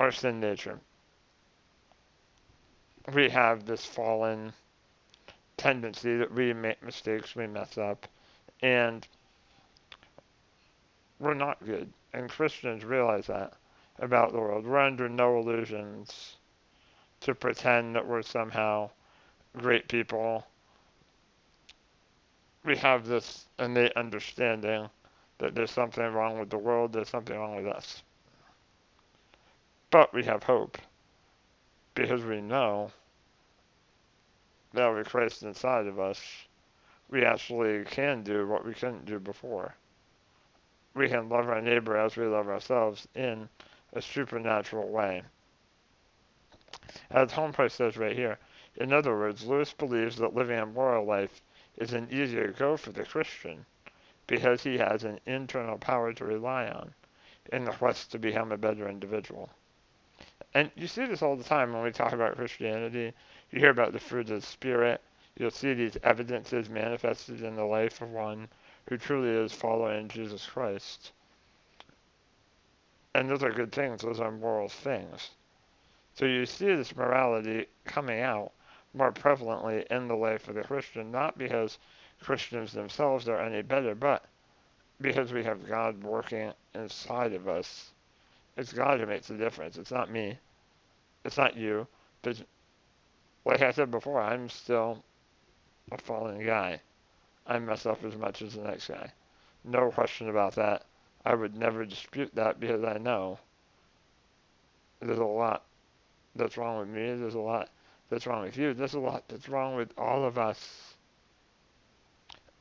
our 0.00 0.10
sin 0.10 0.40
nature, 0.40 0.80
we 3.14 3.28
have 3.28 3.64
this 3.64 3.84
fallen 3.84 4.52
tendency 5.56 6.16
that 6.16 6.32
we 6.32 6.52
make 6.52 6.82
mistakes, 6.82 7.36
we 7.36 7.46
mess 7.46 7.78
up, 7.78 8.06
and 8.62 9.06
we're 11.20 11.34
not 11.34 11.64
good. 11.64 11.92
And 12.12 12.28
Christians 12.28 12.84
realize 12.84 13.28
that 13.28 13.52
about 13.98 14.32
the 14.32 14.40
world. 14.40 14.66
We're 14.66 14.78
under 14.78 15.08
no 15.08 15.38
illusions 15.38 16.36
to 17.20 17.34
pretend 17.34 17.94
that 17.94 18.06
we're 18.06 18.22
somehow 18.22 18.90
great 19.56 19.88
people. 19.88 20.46
We 22.64 22.76
have 22.76 23.06
this 23.06 23.46
innate 23.58 23.92
understanding 23.96 24.88
that 25.38 25.54
there's 25.54 25.70
something 25.70 26.04
wrong 26.04 26.38
with 26.38 26.50
the 26.50 26.58
world, 26.58 26.92
there's 26.92 27.08
something 27.08 27.36
wrong 27.36 27.56
with 27.56 27.66
us. 27.66 28.02
But 29.90 30.14
we 30.14 30.24
have 30.24 30.42
hope 30.42 30.78
because 31.94 32.24
we 32.24 32.40
know 32.40 32.90
that 34.72 34.88
with 34.88 35.08
Christ 35.08 35.42
inside 35.42 35.86
of 35.86 36.00
us, 36.00 36.20
we 37.10 37.24
actually 37.24 37.84
can 37.84 38.22
do 38.22 38.46
what 38.46 38.64
we 38.64 38.72
couldn't 38.72 39.04
do 39.04 39.18
before. 39.18 39.74
We 40.94 41.08
can 41.08 41.28
love 41.28 41.48
our 41.48 41.60
neighbor 41.60 41.96
as 41.96 42.16
we 42.16 42.24
love 42.24 42.48
ourselves 42.48 43.06
in 43.14 43.48
a 43.92 44.00
supernatural 44.00 44.88
way. 44.88 45.22
As 47.10 47.30
Holmquist 47.30 47.72
says 47.72 47.96
right 47.96 48.16
here, 48.16 48.38
in 48.76 48.92
other 48.92 49.16
words, 49.16 49.44
Lewis 49.44 49.72
believes 49.72 50.16
that 50.16 50.34
living 50.34 50.58
a 50.58 50.64
moral 50.64 51.04
life 51.04 51.42
is 51.76 51.92
an 51.92 52.08
easier 52.10 52.48
go 52.52 52.76
for 52.76 52.90
the 52.90 53.04
Christian 53.04 53.66
because 54.26 54.62
he 54.62 54.78
has 54.78 55.04
an 55.04 55.20
internal 55.26 55.76
power 55.76 56.12
to 56.14 56.24
rely 56.24 56.68
on 56.68 56.94
in 57.52 57.64
the 57.64 57.72
quest 57.72 58.10
to 58.12 58.18
become 58.18 58.50
a 58.50 58.56
better 58.56 58.88
individual. 58.88 59.50
And 60.54 60.70
you 60.74 60.86
see 60.86 61.04
this 61.04 61.22
all 61.22 61.36
the 61.36 61.44
time 61.44 61.72
when 61.72 61.82
we 61.82 61.90
talk 61.90 62.12
about 62.12 62.36
Christianity. 62.36 63.12
You 63.50 63.60
hear 63.60 63.70
about 63.70 63.92
the 63.92 64.00
fruit 64.00 64.30
of 64.30 64.40
the 64.40 64.46
Spirit. 64.46 65.00
You'll 65.36 65.50
see 65.50 65.74
these 65.74 65.98
evidences 66.02 66.70
manifested 66.70 67.42
in 67.42 67.56
the 67.56 67.64
life 67.64 68.00
of 68.00 68.10
one 68.10 68.48
who 68.88 68.96
truly 68.96 69.30
is 69.30 69.52
following 69.52 70.08
Jesus 70.08 70.46
Christ. 70.46 71.12
And 73.14 73.28
those 73.28 73.42
are 73.42 73.52
good 73.52 73.72
things, 73.72 74.02
those 74.02 74.20
are 74.20 74.30
moral 74.30 74.68
things. 74.68 75.30
So 76.14 76.24
you 76.24 76.46
see 76.46 76.74
this 76.74 76.96
morality 76.96 77.66
coming 77.84 78.20
out 78.20 78.52
more 78.94 79.12
prevalently 79.12 79.86
in 79.86 80.08
the 80.08 80.16
life 80.16 80.48
of 80.48 80.54
the 80.54 80.62
Christian, 80.62 81.10
not 81.10 81.38
because 81.38 81.78
Christians 82.20 82.72
themselves 82.72 83.28
are 83.28 83.40
any 83.40 83.62
better, 83.62 83.94
but 83.94 84.24
because 85.00 85.32
we 85.32 85.44
have 85.44 85.68
God 85.68 86.02
working 86.02 86.52
inside 86.74 87.32
of 87.32 87.48
us 87.48 87.92
it's 88.56 88.72
God 88.72 89.00
who 89.00 89.06
makes 89.06 89.28
the 89.28 89.34
difference. 89.34 89.78
It's 89.78 89.90
not 89.90 90.10
me. 90.10 90.38
It's 91.24 91.38
not 91.38 91.56
you. 91.56 91.86
But 92.22 92.42
like 93.44 93.62
I 93.62 93.70
said 93.72 93.90
before, 93.90 94.20
I'm 94.20 94.48
still 94.48 95.02
a 95.90 95.98
fallen 95.98 96.44
guy. 96.44 96.80
I 97.46 97.58
mess 97.58 97.86
up 97.86 98.04
as 98.04 98.16
much 98.16 98.42
as 98.42 98.54
the 98.54 98.62
next 98.62 98.88
guy. 98.88 99.12
No 99.64 99.90
question 99.90 100.28
about 100.28 100.54
that. 100.56 100.84
I 101.24 101.34
would 101.34 101.56
never 101.56 101.84
dispute 101.84 102.34
that 102.34 102.60
because 102.60 102.84
I 102.84 102.98
know 102.98 103.38
there's 105.00 105.18
a 105.18 105.24
lot 105.24 105.64
that's 106.36 106.56
wrong 106.56 106.80
with 106.80 106.88
me. 106.88 107.14
There's 107.14 107.34
a 107.34 107.40
lot 107.40 107.68
that's 108.12 108.26
wrong 108.26 108.42
with 108.42 108.58
you. 108.58 108.74
There's 108.74 108.92
a 108.92 109.00
lot 109.00 109.24
that's 109.26 109.48
wrong 109.48 109.74
with 109.74 109.90
all 109.96 110.24
of 110.24 110.36
us. 110.36 110.94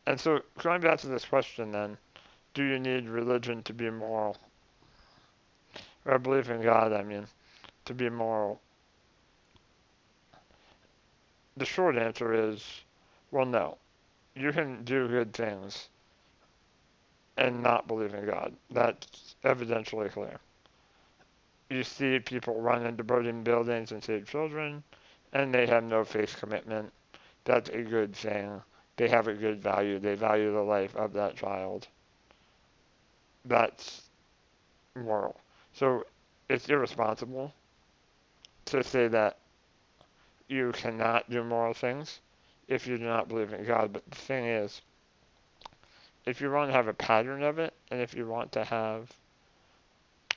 And 0.08 0.18
so, 0.18 0.40
going 0.64 0.80
back 0.80 1.00
to 1.00 1.08
this 1.08 1.26
question 1.26 1.74
then, 1.74 1.98
do 2.54 2.64
you 2.64 2.80
need 2.80 3.10
religion 3.10 3.62
to 3.64 3.74
be 3.74 3.90
moral? 3.90 4.38
or 6.06 6.18
believe 6.18 6.50
in 6.50 6.62
God, 6.62 6.94
I 6.94 7.04
mean, 7.04 7.28
to 7.86 7.94
be 7.94 8.10
moral? 8.10 8.62
The 11.58 11.66
short 11.66 11.98
answer 11.98 12.34
is, 12.34 12.64
well, 13.30 13.46
no. 13.46 13.78
You 14.36 14.54
can 14.54 14.86
do 14.86 15.10
good 15.10 15.34
things 15.34 15.90
and 17.38 17.62
not 17.62 17.88
believe 17.88 18.14
in 18.14 18.26
God. 18.26 18.54
That's 18.72 19.36
evidentially 19.44 20.12
clear. 20.12 20.40
You 21.70 21.84
see 21.84 22.20
people 22.20 22.60
run 22.60 22.86
into 22.86 23.04
burning 23.04 23.44
buildings 23.44 23.92
and 23.92 24.04
save 24.04 24.30
children, 24.30 24.84
and 25.34 25.54
they 25.54 25.66
have 25.68 25.84
no 25.84 26.04
faith 26.04 26.38
commitment. 26.40 26.92
That's 27.44 27.70
a 27.70 27.82
good 27.82 28.16
thing. 28.16 28.62
They 28.98 29.08
have 29.08 29.28
a 29.28 29.34
good 29.34 29.62
value. 29.62 30.00
They 30.00 30.16
value 30.16 30.54
the 30.54 30.62
life 30.62 30.96
of 30.96 31.14
that 31.14 31.36
child. 31.36 31.88
That's 33.46 34.04
moral. 34.96 35.40
So 35.74 36.06
it's 36.50 36.70
irresponsible 36.70 37.54
to 38.66 38.84
say 38.84 39.08
that 39.08 39.38
you 40.48 40.72
cannot 40.74 41.30
do 41.30 41.44
moral 41.44 41.74
things 41.74 42.20
if 42.68 42.86
you 42.86 42.98
do 42.98 43.06
not 43.06 43.30
believe 43.30 43.54
in 43.54 43.66
God. 43.66 43.94
But 43.94 44.10
the 44.10 44.18
thing 44.18 44.46
is, 44.46 44.82
if 46.26 46.42
you 46.42 46.52
want 46.52 46.70
to 46.70 46.74
have 46.74 46.88
a 46.88 46.94
pattern 46.94 47.42
of 47.42 47.58
it, 47.58 47.74
and 47.90 48.02
if 48.02 48.14
you 48.14 48.28
want 48.28 48.52
to 48.52 48.64
have, 48.64 49.12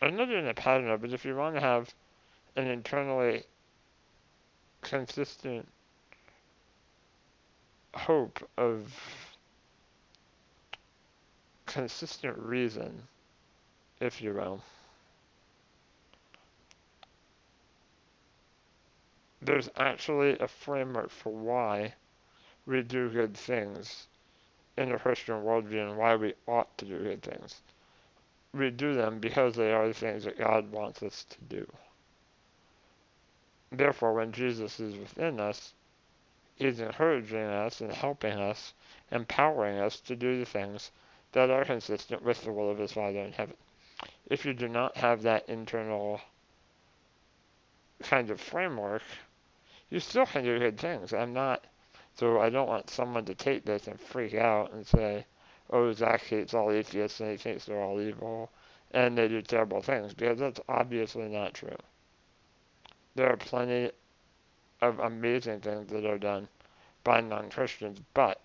or 0.01 0.11
not 0.11 0.31
even 0.31 0.47
a 0.47 0.55
pattern 0.55 0.89
of 0.89 1.05
it, 1.05 1.13
if 1.13 1.25
you 1.25 1.37
want 1.37 1.57
to 1.57 1.61
have 1.61 1.93
an 2.57 2.67
internally 2.67 3.45
consistent 4.85 5.69
hope 7.95 8.49
of 8.57 8.93
consistent 11.67 12.39
reason, 12.39 13.03
if 14.01 14.23
you 14.23 14.35
will. 14.35 14.63
there's 19.45 19.69
actually 19.77 20.39
a 20.39 20.49
framework 20.49 21.11
for 21.11 21.33
why 21.33 21.95
we 22.67 22.83
do 22.83 23.11
good 23.11 23.37
things 23.37 24.07
in 24.77 24.89
the 24.89 24.99
Christian 24.99 25.35
worldview 25.43 25.91
and 25.91 25.99
why 25.99 26.17
we 26.17 26.35
ought 26.47 26.77
to 26.79 26.85
do 26.85 26.99
good 26.99 27.23
things. 27.23 27.61
We 28.53 28.71
do 28.71 28.95
them 28.95 29.19
because 29.19 29.55
they 29.55 29.73
are 29.73 29.89
the 29.89 29.95
things 29.95 30.25
that 30.25 30.39
God 30.39 30.71
wants 30.71 31.03
us 31.03 31.27
to 31.31 31.37
do. 31.49 31.67
Therefore, 33.77 34.15
when 34.15 34.33
Jesus 34.33 34.81
is 34.81 34.97
within 34.97 35.41
us, 35.41 35.75
He's 36.57 36.81
encouraging 36.81 37.39
us 37.39 37.81
and 37.81 37.93
helping 37.93 38.33
us, 38.33 38.75
empowering 39.11 39.79
us 39.79 40.01
to 40.01 40.17
do 40.17 40.39
the 40.39 40.47
things 40.47 40.91
that 41.33 41.51
are 41.51 41.65
consistent 41.65 42.23
with 42.23 42.43
the 42.43 42.53
will 42.53 42.71
of 42.71 42.79
His 42.79 42.93
Father 42.93 43.19
in 43.19 43.33
heaven. 43.33 43.57
If 44.27 44.45
you 44.45 44.55
do 44.55 44.69
not 44.69 44.97
have 44.97 45.23
that 45.23 45.49
internal 45.49 46.21
kind 48.03 48.31
of 48.31 48.41
framework, 48.41 49.03
you 49.91 50.01
still 50.01 50.27
can 50.27 50.45
do 50.45 50.59
good 50.59 50.79
things. 50.79 51.13
I'm 51.13 51.33
not, 51.33 51.65
so 52.15 52.41
I 52.41 52.51
don't 52.51 52.69
want 52.69 52.91
someone 52.91 53.25
to 53.27 53.35
take 53.35 53.65
this 53.65 53.87
and 53.87 54.01
freak 54.01 54.35
out 54.35 54.73
and 54.73 54.87
say, 54.87 55.27
oh, 55.71 55.93
Zach 55.93 56.23
hates 56.23 56.55
all 56.55 56.71
atheists 56.71 57.21
and 57.21 57.31
he 57.31 57.37
thinks 57.37 57.65
they're 57.65 57.81
all 57.81 58.01
evil 58.01 58.51
and 58.93 59.19
they 59.19 59.27
do 59.27 59.43
terrible 59.43 59.83
things, 59.83 60.15
because 60.15 60.39
that's 60.39 60.61
obviously 60.69 61.29
not 61.29 61.53
true. 61.55 61.77
There 63.15 63.31
are 63.31 63.37
plenty 63.37 63.91
of 64.81 64.99
amazing 64.99 65.61
things 65.61 65.91
that 65.91 66.05
are 66.05 66.19
done 66.19 66.49
by 67.05 67.21
non 67.21 67.51
Christians, 67.51 68.01
but 68.13 68.41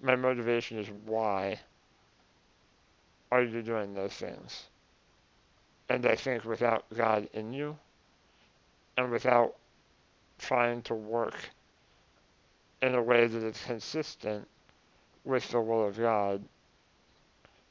my 0.00 0.16
motivation 0.16 0.78
is 0.78 0.90
why 1.04 1.60
are 3.30 3.42
you 3.42 3.62
doing 3.62 3.94
those 3.94 4.12
things? 4.12 4.64
And 5.88 6.04
I 6.06 6.16
think 6.16 6.44
without 6.44 6.84
God 6.94 7.28
in 7.32 7.52
you, 7.52 7.78
and 8.96 9.10
without 9.10 9.54
trying 10.38 10.82
to 10.82 10.94
work 10.94 11.50
in 12.82 12.94
a 12.94 13.02
way 13.02 13.26
that 13.26 13.42
is 13.42 13.62
consistent 13.64 14.48
with 15.24 15.48
the 15.50 15.60
will 15.60 15.86
of 15.86 15.96
God, 15.96 16.42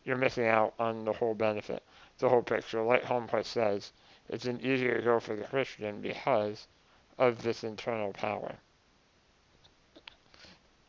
you're 0.05 0.17
missing 0.17 0.47
out 0.47 0.73
on 0.79 1.05
the 1.05 1.13
whole 1.13 1.35
benefit, 1.35 1.83
the 2.19 2.29
whole 2.29 2.41
picture. 2.41 2.81
Like 2.81 3.03
Holmquist 3.03 3.45
says, 3.45 3.91
it's 4.31 4.45
an 4.45 4.61
easier 4.61 5.01
go 5.01 5.19
for 5.19 5.35
the 5.35 5.43
Christian 5.43 6.01
because 6.01 6.67
of 7.17 7.43
this 7.43 7.63
internal 7.63 8.13
power. 8.13 8.55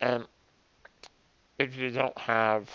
And 0.01 0.25
if 1.59 1.77
you 1.77 1.91
don't 1.91 2.17
have 2.19 2.71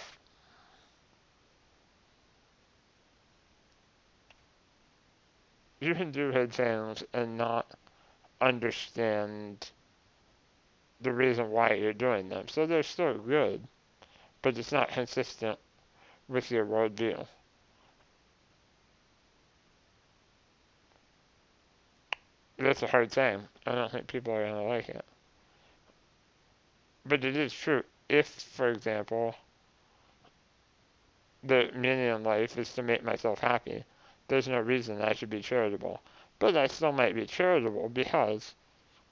you 5.80 5.96
can 5.96 6.12
do 6.12 6.32
good 6.32 6.52
things 6.52 7.04
and 7.14 7.38
not 7.38 7.72
understand 8.42 9.72
the 11.02 11.14
reason 11.14 11.50
why 11.50 11.74
you're 11.74 11.94
doing 11.94 12.28
them. 12.28 12.48
So 12.50 12.66
they're 12.66 12.84
still 12.84 13.18
good, 13.18 13.66
but 14.42 14.58
it's 14.58 14.72
not 14.72 14.90
consistent 14.90 15.58
with 16.28 16.52
your 16.52 16.66
worldview. 16.66 17.26
That's 22.58 22.82
a 22.82 22.88
hard 22.88 23.14
saying. 23.14 23.42
I 23.66 23.76
don't 23.76 23.92
think 23.92 24.08
people 24.08 24.34
are 24.34 24.44
going 24.44 24.56
to 24.56 24.70
like 24.70 24.90
it. 24.90 25.06
But 27.06 27.24
it 27.24 27.38
is 27.38 27.54
true. 27.54 27.84
If, 28.10 28.28
for 28.28 28.70
example, 28.70 29.36
the 31.44 31.70
meaning 31.74 32.08
in 32.08 32.24
life 32.24 32.58
is 32.58 32.74
to 32.74 32.84
make 32.84 33.04
myself 33.04 33.40
happy, 33.40 33.84
there's 34.28 34.48
no 34.48 34.60
reason 34.60 35.02
I 35.02 35.14
should 35.14 35.30
be 35.30 35.42
charitable. 35.42 36.02
But 36.40 36.58
I 36.58 36.68
still 36.68 36.92
might 36.92 37.16
be 37.16 37.26
charitable 37.26 37.90
because 37.90 38.56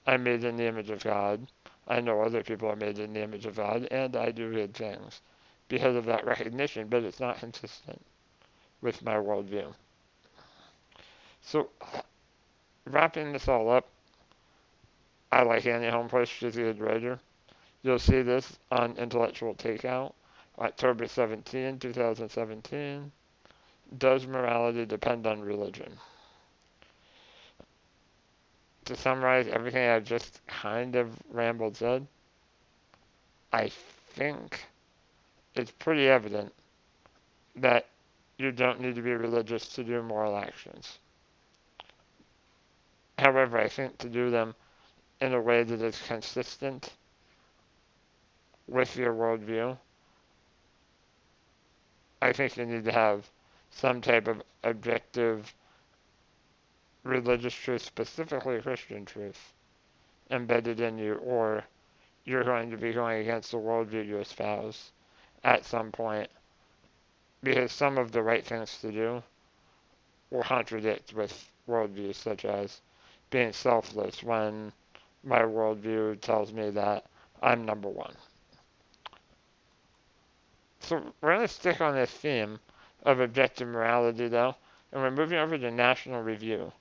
I'm 0.07 0.23
made 0.23 0.43
in 0.43 0.57
the 0.57 0.67
image 0.67 0.89
of 0.89 1.03
God. 1.03 1.47
I 1.87 2.01
know 2.01 2.21
other 2.21 2.43
people 2.43 2.69
are 2.69 2.75
made 2.75 2.99
in 2.99 3.13
the 3.13 3.21
image 3.21 3.45
of 3.45 3.55
God, 3.55 3.87
and 3.91 4.15
I 4.15 4.31
do 4.31 4.51
good 4.51 4.73
things 4.73 5.21
because 5.67 5.95
of 5.95 6.05
that 6.05 6.25
recognition, 6.25 6.87
but 6.87 7.03
it's 7.03 7.19
not 7.19 7.39
consistent 7.39 8.01
with 8.81 9.03
my 9.03 9.15
worldview. 9.15 9.73
So, 11.41 11.69
wrapping 12.85 13.33
this 13.33 13.47
all 13.47 13.69
up, 13.69 13.87
I 15.31 15.43
like 15.43 15.65
Annie 15.65 15.87
Holmquist. 15.87 16.27
She's 16.27 16.55
a 16.55 16.61
good 16.61 16.79
writer. 16.79 17.19
You'll 17.83 17.99
see 17.99 18.21
this 18.21 18.57
on 18.71 18.97
Intellectual 18.97 19.53
Takeout, 19.55 20.13
October 20.59 21.07
17, 21.07 21.79
2017. 21.79 23.11
Does 23.97 24.25
morality 24.25 24.85
depend 24.85 25.27
on 25.27 25.41
religion? 25.41 25.91
To 28.85 28.95
summarize 28.95 29.47
everything 29.47 29.87
I've 29.87 30.03
just 30.03 30.41
kind 30.47 30.95
of 30.95 31.15
rambled 31.31 31.77
said, 31.77 32.07
I 33.51 33.69
think 34.13 34.65
it's 35.55 35.71
pretty 35.71 36.07
evident 36.07 36.53
that 37.55 37.87
you 38.37 38.51
don't 38.51 38.81
need 38.81 38.95
to 38.95 39.01
be 39.01 39.13
religious 39.13 39.67
to 39.69 39.83
do 39.83 40.01
moral 40.03 40.37
actions. 40.37 40.99
However, 43.17 43.57
I 43.57 43.69
think 43.69 43.97
to 43.99 44.09
do 44.09 44.29
them 44.29 44.55
in 45.21 45.33
a 45.33 45.41
way 45.41 45.63
that 45.63 45.81
is 45.81 46.01
consistent 46.01 46.93
with 48.67 48.97
your 48.97 49.13
worldview, 49.13 49.77
I 52.21 52.33
think 52.33 52.57
you 52.57 52.65
need 52.65 52.85
to 52.85 52.91
have 52.91 53.29
some 53.69 54.01
type 54.01 54.27
of 54.27 54.41
objective 54.63 55.53
religious 57.03 57.53
truth, 57.53 57.83
specifically 57.83 58.61
Christian 58.61 59.05
truth, 59.05 59.53
embedded 60.29 60.79
in 60.79 60.97
you, 60.97 61.15
or 61.15 61.63
you're 62.25 62.43
going 62.43 62.71
to 62.71 62.77
be 62.77 62.91
going 62.91 63.21
against 63.21 63.51
the 63.51 63.57
worldview 63.57 64.05
you 64.05 64.17
espouse 64.17 64.91
at 65.43 65.63
some 65.63 65.91
point 65.91 66.29
because 67.43 67.71
some 67.71 67.97
of 67.99 68.11
the 68.11 68.23
right 68.23 68.43
things 68.43 68.79
to 68.81 68.91
do 68.91 69.23
will 70.31 70.41
contradict 70.43 71.13
with 71.13 71.51
worldviews 71.69 72.15
such 72.15 72.43
as 72.43 72.81
being 73.29 73.51
selfless 73.51 74.23
when 74.23 74.71
my 75.23 75.41
worldview 75.41 76.19
tells 76.21 76.53
me 76.53 76.69
that 76.69 77.05
I'm 77.41 77.65
number 77.65 77.89
one. 77.89 78.13
So 80.79 81.01
we're 81.21 81.35
going 81.35 81.47
to 81.47 81.53
stick 81.53 81.81
on 81.81 81.95
this 81.95 82.11
theme 82.11 82.59
of 83.03 83.19
objective 83.19 83.67
morality 83.67 84.27
though, 84.27 84.55
and 84.91 85.01
we're 85.01 85.11
moving 85.11 85.39
over 85.39 85.57
to 85.57 85.71
National 85.71 86.21
Review. 86.21 86.71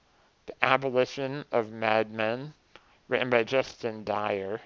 The 0.46 0.54
Abolition 0.62 1.44
of 1.52 1.72
Mad 1.72 2.10
Men, 2.10 2.52
written 3.08 3.30
by 3.30 3.44
Justin 3.44 4.04
Dyer. 4.04 4.60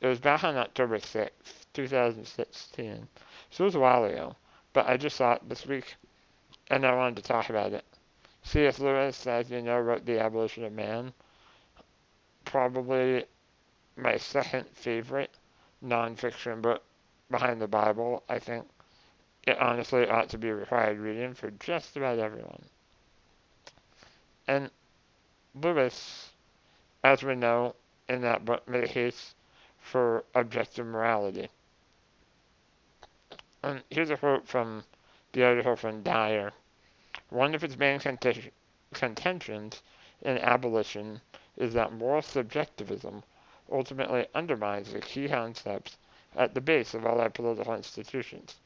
It 0.00 0.06
was 0.06 0.18
back 0.18 0.42
on 0.42 0.56
October 0.56 0.98
6th, 0.98 1.66
2016. 1.74 3.08
So 3.50 3.64
it 3.64 3.66
was 3.66 3.74
a 3.74 3.80
while 3.80 4.04
ago. 4.04 4.36
But 4.72 4.88
I 4.88 4.96
just 4.96 5.16
saw 5.16 5.34
it 5.34 5.46
this 5.48 5.66
week, 5.66 5.96
and 6.70 6.86
I 6.86 6.94
wanted 6.94 7.16
to 7.16 7.22
talk 7.22 7.50
about 7.50 7.74
it. 7.74 7.84
C.S. 8.44 8.78
Lewis, 8.80 9.26
as 9.26 9.50
you 9.50 9.62
know, 9.62 9.78
wrote 9.78 10.04
The 10.04 10.20
Abolition 10.20 10.64
of 10.64 10.72
Man. 10.72 11.12
Probably 12.44 13.24
my 13.96 14.16
second 14.16 14.66
favorite 14.74 15.30
nonfiction 15.84 16.60
book 16.60 16.82
behind 17.30 17.60
the 17.60 17.68
Bible. 17.68 18.22
I 18.28 18.38
think 18.38 18.66
it 19.44 19.58
honestly 19.58 20.08
ought 20.08 20.28
to 20.30 20.38
be 20.38 20.50
required 20.50 20.98
reading 20.98 21.34
for 21.34 21.50
just 21.52 21.96
about 21.96 22.18
everyone. 22.18 22.62
And 24.46 24.70
Lewis, 25.54 26.30
as 27.04 27.22
we 27.22 27.34
know 27.34 27.74
in 28.08 28.22
that 28.22 28.44
book, 28.44 28.66
made 28.68 28.84
a 28.84 28.88
case 28.88 29.34
for 29.78 30.24
objective 30.34 30.86
morality. 30.86 31.48
And 33.62 33.82
here's 33.90 34.10
a 34.10 34.16
quote 34.16 34.46
from 34.46 34.84
the 35.32 35.44
article 35.44 35.76
from 35.76 36.02
Dyer. 36.02 36.52
One 37.28 37.54
of 37.54 37.62
its 37.62 37.76
main 37.76 38.00
contentions 38.94 39.82
in 40.22 40.38
abolition 40.38 41.20
is 41.56 41.74
that 41.74 41.92
moral 41.92 42.22
subjectivism 42.22 43.22
ultimately 43.70 44.26
undermines 44.34 44.92
the 44.92 45.00
key 45.00 45.28
concepts 45.28 45.98
at 46.34 46.54
the 46.54 46.60
base 46.60 46.94
of 46.94 47.04
all 47.04 47.20
our 47.20 47.28
political 47.28 47.74
institutions. 47.74 48.56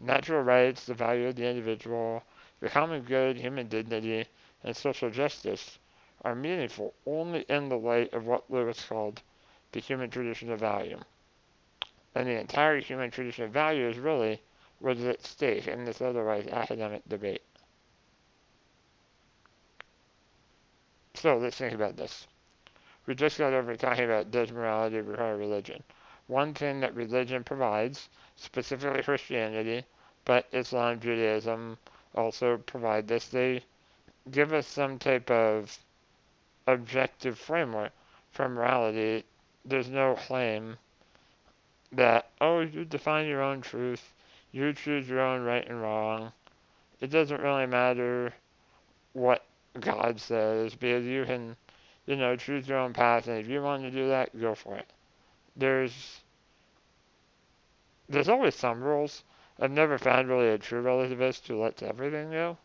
Natural 0.00 0.42
rights, 0.42 0.86
the 0.86 0.94
value 0.94 1.28
of 1.28 1.36
the 1.36 1.46
individual, 1.46 2.22
the 2.60 2.70
common 2.70 3.02
good, 3.02 3.36
human 3.36 3.68
dignity, 3.68 4.26
and 4.62 4.74
social 4.74 5.10
justice 5.10 5.78
are 6.22 6.34
meaningful 6.34 6.94
only 7.06 7.42
in 7.50 7.68
the 7.68 7.76
light 7.76 8.12
of 8.14 8.26
what 8.26 8.50
Lewis 8.50 8.84
called 8.84 9.20
the 9.72 9.80
human 9.80 10.08
tradition 10.08 10.50
of 10.50 10.60
value. 10.60 10.98
And 12.14 12.26
the 12.26 12.40
entire 12.40 12.80
human 12.80 13.10
tradition 13.10 13.44
of 13.44 13.50
value 13.50 13.86
is 13.86 13.98
really 13.98 14.40
at 14.84 15.24
stake 15.24 15.66
in 15.66 15.84
this 15.84 16.00
otherwise 16.00 16.46
academic 16.48 17.02
debate. 17.08 17.42
So 21.14 21.36
let's 21.38 21.56
think 21.56 21.74
about 21.74 21.96
this. 21.96 22.26
We 23.06 23.14
just 23.14 23.38
got 23.38 23.52
over 23.52 23.76
talking 23.76 24.04
about 24.04 24.30
does 24.30 24.50
morality 24.52 25.00
require 25.00 25.36
religion? 25.36 25.82
One 26.26 26.54
thing 26.54 26.80
that 26.80 26.94
religion 26.94 27.44
provides, 27.44 28.08
specifically 28.36 29.02
Christianity, 29.02 29.84
but 30.24 30.46
Islam, 30.52 31.00
Judaism 31.00 31.78
also 32.14 32.56
provide 32.56 33.08
this, 33.08 33.28
they 33.28 33.62
give 34.30 34.52
us 34.52 34.66
some 34.66 34.98
type 34.98 35.30
of 35.30 35.78
objective 36.66 37.38
framework 37.38 37.92
for 38.32 38.48
morality 38.48 39.24
there's 39.64 39.88
no 39.88 40.14
claim 40.14 40.76
that, 41.92 42.28
oh, 42.40 42.60
you 42.60 42.84
define 42.84 43.26
your 43.26 43.42
own 43.42 43.60
truth, 43.60 44.12
you 44.54 44.72
choose 44.72 45.08
your 45.08 45.20
own 45.20 45.42
right 45.42 45.68
and 45.68 45.82
wrong. 45.82 46.30
It 47.00 47.10
doesn't 47.10 47.40
really 47.40 47.66
matter 47.66 48.32
what 49.12 49.44
God 49.80 50.20
says 50.20 50.76
because 50.76 51.04
you 51.04 51.24
can, 51.24 51.56
you 52.06 52.14
know, 52.14 52.36
choose 52.36 52.68
your 52.68 52.78
own 52.78 52.92
path, 52.92 53.26
and 53.26 53.40
if 53.40 53.48
you 53.48 53.60
want 53.60 53.82
to 53.82 53.90
do 53.90 54.08
that, 54.10 54.40
go 54.40 54.54
for 54.54 54.76
it. 54.76 54.86
There's 55.56 56.20
there's 58.08 58.28
always 58.28 58.54
some 58.54 58.80
rules. 58.80 59.24
I've 59.58 59.72
never 59.72 59.98
found 59.98 60.28
really 60.28 60.48
a 60.50 60.58
true 60.58 60.84
relativist 60.84 61.48
who 61.48 61.60
lets 61.60 61.82
everything 61.82 62.30
go. 62.30 62.56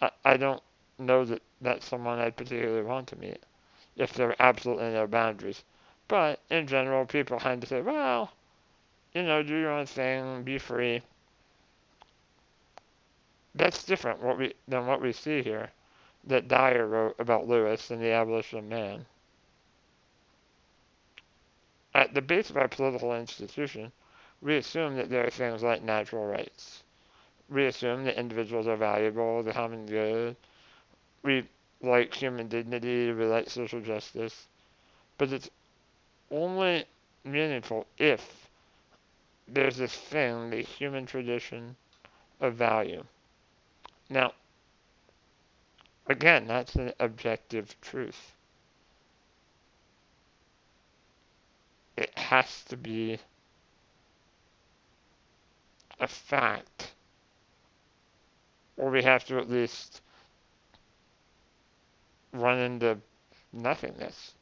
I, 0.00 0.10
I 0.24 0.36
don't 0.36 0.62
know 1.00 1.24
that 1.24 1.42
that's 1.60 1.88
someone 1.88 2.20
I'd 2.20 2.36
particularly 2.36 2.82
want 2.82 3.08
to 3.08 3.16
meet 3.16 3.42
if 3.96 4.12
there 4.12 4.28
are 4.28 4.36
absolutely 4.38 4.90
no 4.90 5.08
boundaries. 5.08 5.64
But 6.06 6.38
in 6.48 6.68
general, 6.68 7.06
people 7.06 7.40
tend 7.40 7.62
to 7.62 7.66
say, 7.66 7.80
well, 7.80 8.30
you 9.14 9.22
know, 9.22 9.42
do 9.42 9.56
your 9.56 9.70
own 9.72 9.86
thing, 9.86 10.42
be 10.42 10.58
free. 10.58 11.02
That's 13.54 13.84
different 13.84 14.22
what 14.22 14.38
we, 14.38 14.54
than 14.66 14.86
what 14.86 15.02
we 15.02 15.12
see 15.12 15.42
here 15.42 15.70
that 16.24 16.48
Dyer 16.48 16.86
wrote 16.86 17.16
about 17.18 17.48
Lewis 17.48 17.90
and 17.90 18.00
the 18.00 18.12
abolition 18.12 18.58
of 18.58 18.64
man. 18.64 19.06
At 21.94 22.14
the 22.14 22.22
base 22.22 22.48
of 22.48 22.56
our 22.56 22.68
political 22.68 23.14
institution, 23.14 23.92
we 24.40 24.56
assume 24.56 24.96
that 24.96 25.10
there 25.10 25.26
are 25.26 25.30
things 25.30 25.62
like 25.62 25.82
natural 25.82 26.26
rights. 26.26 26.82
We 27.50 27.66
assume 27.66 28.04
that 28.04 28.18
individuals 28.18 28.66
are 28.66 28.76
valuable, 28.76 29.42
the 29.42 29.52
common 29.52 29.84
good. 29.86 30.36
We 31.22 31.46
like 31.82 32.14
human 32.14 32.48
dignity, 32.48 33.12
we 33.12 33.24
like 33.26 33.50
social 33.50 33.80
justice. 33.80 34.46
But 35.18 35.32
it's 35.32 35.50
only 36.30 36.86
meaningful 37.24 37.86
if 37.98 38.48
there's 39.52 39.76
this 39.76 39.94
thing, 39.94 40.50
the 40.50 40.62
human 40.62 41.06
tradition 41.06 41.76
of 42.40 42.54
value. 42.54 43.04
Now, 44.08 44.32
again, 46.06 46.46
that's 46.46 46.74
an 46.74 46.92
objective 46.98 47.78
truth. 47.80 48.32
It 51.96 52.16
has 52.18 52.64
to 52.64 52.76
be 52.76 53.18
a 56.00 56.06
fact, 56.08 56.92
or 58.76 58.90
we 58.90 59.02
have 59.02 59.24
to 59.26 59.38
at 59.38 59.50
least 59.50 60.00
run 62.32 62.58
into 62.58 62.98
nothingness 63.52 64.32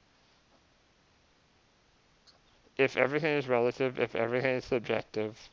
if 2.81 2.97
everything 2.97 3.37
is 3.37 3.47
relative, 3.47 4.01
if 4.01 4.16
everything 4.16 4.55
is 4.55 4.64
subjective, 4.64 5.51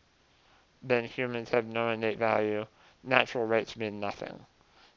then 0.82 1.04
humans 1.04 1.50
have 1.50 1.66
no 1.66 1.90
innate 1.90 2.18
value. 2.18 2.66
Natural 3.04 3.46
rights 3.46 3.76
mean 3.76 4.00
nothing. 4.00 4.46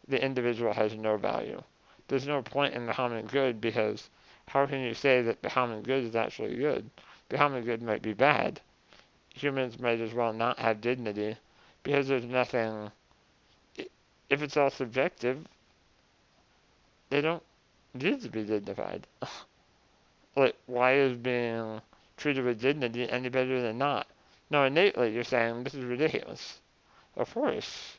The 0.06 0.24
individual 0.24 0.72
has 0.72 0.94
no 0.94 1.16
value. 1.16 1.60
There's 2.06 2.28
no 2.28 2.40
point 2.40 2.74
in 2.74 2.86
the 2.86 2.92
common 2.92 3.26
good 3.26 3.60
because 3.60 4.10
how 4.46 4.66
can 4.66 4.78
you 4.80 4.94
say 4.94 5.22
that 5.22 5.42
the 5.42 5.50
common 5.50 5.82
good 5.82 6.04
is 6.04 6.14
actually 6.14 6.54
good? 6.54 6.88
The 7.30 7.36
common 7.36 7.64
good 7.64 7.82
might 7.82 8.02
be 8.02 8.12
bad. 8.12 8.60
Humans 9.34 9.80
might 9.80 10.00
as 10.00 10.14
well 10.14 10.32
not 10.32 10.60
have 10.60 10.80
dignity 10.80 11.36
because 11.82 12.06
there's 12.06 12.24
nothing. 12.24 12.92
If 14.28 14.40
it's 14.42 14.56
all 14.56 14.70
subjective, 14.70 15.44
they 17.08 17.20
don't 17.20 17.42
need 17.92 18.22
to 18.22 18.28
be 18.28 18.44
dignified. 18.44 19.08
like, 20.36 20.54
why 20.66 20.94
is 20.94 21.16
being 21.16 21.80
treated 22.20 22.44
with 22.44 22.60
dignity 22.60 23.10
any 23.10 23.28
better 23.28 23.60
than 23.60 23.78
not? 23.78 24.06
No, 24.50 24.64
innately 24.64 25.12
you're 25.12 25.24
saying 25.24 25.64
this 25.64 25.74
is 25.74 25.84
ridiculous. 25.84 26.60
Of 27.16 27.32
course, 27.34 27.98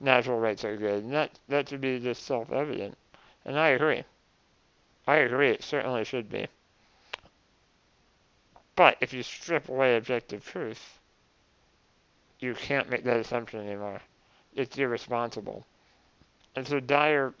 natural 0.00 0.40
rights 0.40 0.64
are 0.64 0.76
good, 0.76 1.04
and 1.04 1.12
that 1.12 1.38
that 1.48 1.68
should 1.68 1.80
be 1.80 2.00
just 2.00 2.24
self-evident. 2.24 2.96
And 3.44 3.58
I 3.58 3.68
agree. 3.68 4.02
I 5.06 5.16
agree. 5.16 5.50
It 5.50 5.62
certainly 5.62 6.04
should 6.04 6.28
be. 6.28 6.46
But 8.74 8.96
if 9.00 9.12
you 9.12 9.22
strip 9.22 9.68
away 9.68 9.96
objective 9.96 10.44
truth, 10.44 10.98
you 12.40 12.54
can't 12.54 12.90
make 12.90 13.04
that 13.04 13.18
assumption 13.18 13.66
anymore. 13.66 14.00
It's 14.54 14.78
irresponsible. 14.78 15.66
And 16.54 16.66
so 16.66 16.80
Dyer 16.80 17.34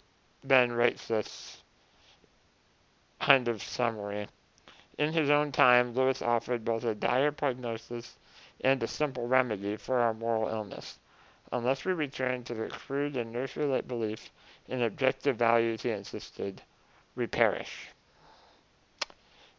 then 0.44 0.72
writes 0.72 1.08
this 1.08 1.62
kind 3.20 3.48
of 3.48 3.62
summary. 3.62 4.28
In 4.98 5.12
his 5.12 5.30
own 5.30 5.52
time, 5.52 5.94
Lewis 5.94 6.20
offered 6.20 6.64
both 6.64 6.82
a 6.82 6.94
dire 6.94 7.30
prognosis 7.30 8.16
and 8.62 8.82
a 8.82 8.88
simple 8.88 9.28
remedy 9.28 9.76
for 9.76 10.00
our 10.00 10.12
moral 10.12 10.48
illness. 10.48 10.98
Unless 11.52 11.84
we 11.84 11.92
return 11.92 12.42
to 12.44 12.54
the 12.54 12.68
crude 12.68 13.16
and 13.16 13.32
nursery-like 13.32 13.86
belief 13.86 14.30
in 14.66 14.82
objective 14.82 15.36
values, 15.36 15.82
he 15.82 15.90
insisted, 15.90 16.60
we 17.14 17.28
perish. 17.28 17.88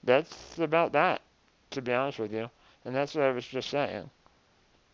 That's 0.03 0.59
about 0.59 0.91
that, 0.91 1.21
to 1.71 1.81
be 1.81 1.93
honest 1.93 2.19
with 2.19 2.33
you. 2.33 2.49
And 2.83 2.93
that's 2.93 3.15
what 3.15 3.23
I 3.23 3.31
was 3.31 3.47
just 3.47 3.69
saying. 3.69 4.09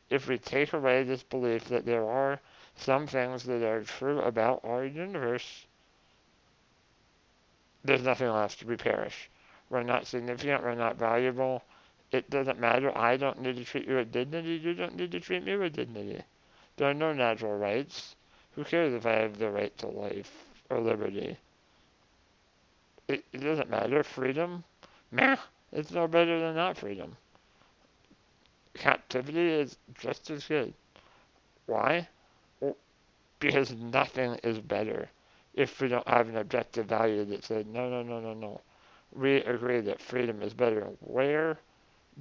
If 0.09 0.27
we 0.27 0.37
take 0.37 0.73
away 0.73 1.03
this 1.03 1.23
belief 1.23 1.65
that 1.65 1.85
there 1.85 2.07
are 2.07 2.39
some 2.77 3.07
things 3.07 3.43
that 3.43 3.63
are 3.63 3.83
true 3.83 4.19
about 4.21 4.61
our 4.63 4.85
universe, 4.85 5.65
there's 7.83 8.03
nothing 8.03 8.29
left. 8.29 8.63
We 8.63 8.77
perish. 8.77 9.29
We're 9.69 9.83
not 9.83 10.05
significant. 10.05 10.63
We're 10.63 10.75
not 10.75 10.97
valuable. 10.97 11.63
It 12.11 12.29
doesn't 12.29 12.59
matter. 12.59 12.95
I 12.97 13.17
don't 13.17 13.41
need 13.41 13.57
to 13.57 13.65
treat 13.65 13.87
you 13.87 13.95
with 13.95 14.11
dignity. 14.11 14.61
You 14.63 14.73
don't 14.73 14.95
need 14.95 15.11
to 15.11 15.19
treat 15.19 15.43
me 15.43 15.57
with 15.57 15.73
dignity. 15.73 16.21
There 16.77 16.89
are 16.89 16.93
no 16.93 17.13
natural 17.13 17.57
rights. 17.57 18.15
Who 18.55 18.63
cares 18.63 18.93
if 18.93 19.05
I 19.05 19.13
have 19.13 19.37
the 19.37 19.49
right 19.49 19.75
to 19.79 19.87
life 19.87 20.31
or 20.69 20.79
liberty? 20.79 21.37
It, 23.07 23.25
it 23.33 23.39
doesn't 23.39 23.69
matter. 23.69 24.03
Freedom? 24.03 24.63
Meh. 25.11 25.35
It's 25.71 25.91
no 25.91 26.07
better 26.07 26.39
than 26.39 26.55
not 26.55 26.77
freedom. 26.77 27.17
Captivity 28.75 29.49
is 29.49 29.77
just 29.99 30.29
as 30.29 30.45
good. 30.45 30.73
Why? 31.65 32.07
Well, 32.59 32.77
because 33.39 33.71
nothing 33.71 34.35
is 34.43 34.59
better 34.59 35.09
if 35.53 35.81
we 35.81 35.87
don't 35.87 36.07
have 36.07 36.29
an 36.29 36.37
objective 36.37 36.85
value 36.85 37.25
that 37.25 37.43
says, 37.43 37.65
no, 37.65 37.89
no, 37.89 38.03
no, 38.03 38.19
no, 38.19 38.33
no 38.33 38.61
we 39.15 39.37
agree 39.37 39.79
that 39.81 40.01
freedom 40.01 40.41
is 40.41 40.53
better. 40.53 40.87
Where 40.99 41.57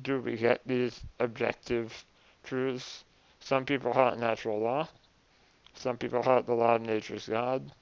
do 0.03 0.21
we 0.21 0.37
get 0.37 0.61
these 0.67 1.01
objective 1.19 2.05
truths? 2.45 3.05
Some 3.41 3.65
people 3.65 3.93
it 3.93 4.19
natural 4.19 4.61
law. 4.61 4.89
Some 5.75 5.99
people 5.99 6.23
it 6.39 6.47
the 6.47 6.55
law 6.55 6.77
of 6.77 6.83
nature's 6.83 7.29
God. 7.29 7.73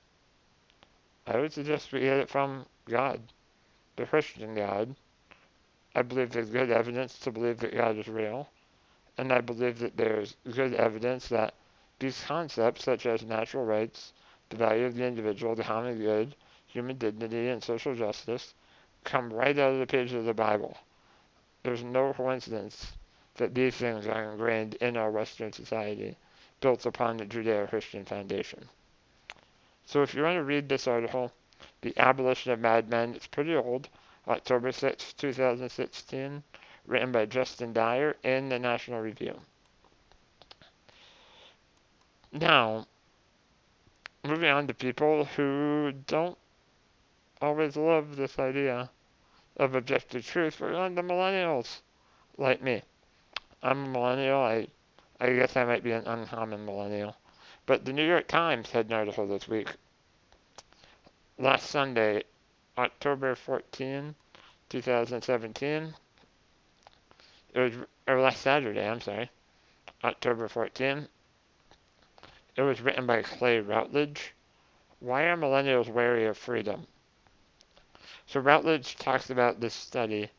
I 1.27 1.39
would 1.39 1.53
suggest 1.53 1.93
we 1.93 2.01
get 2.01 2.19
it 2.19 2.31
from 2.31 2.67
God, 2.87 3.21
the 3.97 4.07
Christian 4.07 4.55
God. 4.55 4.97
I 5.95 6.03
believe 6.03 6.31
there's 6.31 6.51
good 6.51 6.71
evidence 6.71 7.19
to 7.21 7.31
believe 7.31 7.59
that 7.59 7.77
God 7.77 7.99
is 7.99 8.09
real. 8.09 8.49
And 9.19 9.31
I 9.31 9.43
believe 9.43 9.79
that 9.81 9.97
there's 9.97 10.37
good 10.51 10.75
evidence 10.75 11.29
that 11.29 11.55
these 11.99 12.25
concepts, 12.27 12.83
such 12.85 13.05
as 13.05 13.23
natural 13.23 13.65
rights, 13.65 14.15
the 14.49 14.57
value 14.57 14.87
of 14.87 14.95
the 14.95 15.05
individual, 15.05 15.55
the 15.55 15.63
common 15.63 15.99
good, 15.99 16.35
human 16.67 16.97
dignity, 16.97 17.49
and 17.49 17.63
social 17.63 17.95
justice, 17.95 18.55
come 19.05 19.33
right 19.33 19.59
out 19.59 19.73
of 19.73 19.79
the 19.79 19.87
pages 19.87 20.15
of 20.15 20.25
the 20.25 20.35
Bible. 20.35 20.77
There's 21.63 21.85
no 21.85 22.13
coincidence 22.13 22.93
that 23.37 23.55
these 23.55 23.75
things 23.77 24.07
are 24.07 24.33
ingrained 24.33 24.75
in 24.75 24.97
our 24.97 25.11
Western 25.11 25.53
society, 25.53 26.17
built 26.61 26.87
upon 26.87 27.17
the 27.17 27.27
Judeo 27.27 27.69
Christian 27.69 28.05
foundation. 28.05 28.69
So 29.85 30.03
if 30.03 30.15
you 30.15 30.23
want 30.23 30.37
to 30.37 30.45
read 30.45 30.69
this 30.69 30.87
article, 30.87 31.33
The 31.81 31.97
Abolition 31.99 32.53
of 32.53 32.61
Mad 32.61 32.89
Men, 32.89 33.15
it's 33.15 33.27
pretty 33.27 33.55
old, 33.55 33.89
October 34.29 34.71
6, 34.71 35.13
2016, 35.15 36.43
written 36.87 37.13
by 37.13 37.27
Justin 37.27 37.73
Dyer 37.73 38.17
in 38.23 38.49
the 38.49 38.59
National 38.59 39.01
Review. 39.01 39.41
Now, 42.33 42.87
moving 44.25 44.51
on 44.51 44.67
to 44.69 44.75
people 44.75 45.25
who 45.25 45.93
don't 46.07 46.39
always 47.43 47.77
love 47.77 48.15
this 48.15 48.39
idea 48.39 48.89
of 49.57 49.75
objective 49.75 50.25
truth 50.25 50.55
for 50.55 50.71
the 50.71 51.03
millennials 51.03 51.81
like 52.39 52.63
me. 52.63 52.83
I'm 53.63 53.85
a 53.85 53.89
millennial. 53.89 54.41
I, 54.41 54.69
I 55.21 55.33
guess 55.35 55.57
I 55.57 55.65
might 55.65 55.83
be 55.83 55.91
an 55.91 56.07
uncommon 56.07 56.65
millennial. 56.65 57.17
But 57.67 57.85
the 57.85 57.93
New 57.93 58.07
York 58.07 58.29
Times 58.29 58.71
had 58.71 58.87
an 58.87 58.93
article 58.93 59.27
this 59.27 59.49
week. 59.49 59.69
Last 61.39 61.69
Sunday, 61.69 62.23
October 62.79 63.35
14, 63.35 64.15
2017. 64.69 65.95
It 67.55 67.61
was, 67.61 67.73
or 68.07 68.21
last 68.21 68.41
Saturday, 68.41 68.89
I'm 68.89 69.01
sorry, 69.01 69.31
October 70.05 70.49
14. 70.49 71.09
It 72.57 72.63
was 72.63 72.81
written 72.81 73.07
by 73.07 73.23
Clay 73.23 73.61
Routledge. 73.61 74.33
Why 75.01 75.25
are 75.25 75.37
millennials 75.37 75.89
wary 75.89 76.27
of 76.27 76.39
freedom? 76.39 76.87
So 78.33 78.41
Routledge 78.41 78.97
talks 78.97 79.29
about 79.29 79.61
this 79.61 79.75
study 79.75 80.31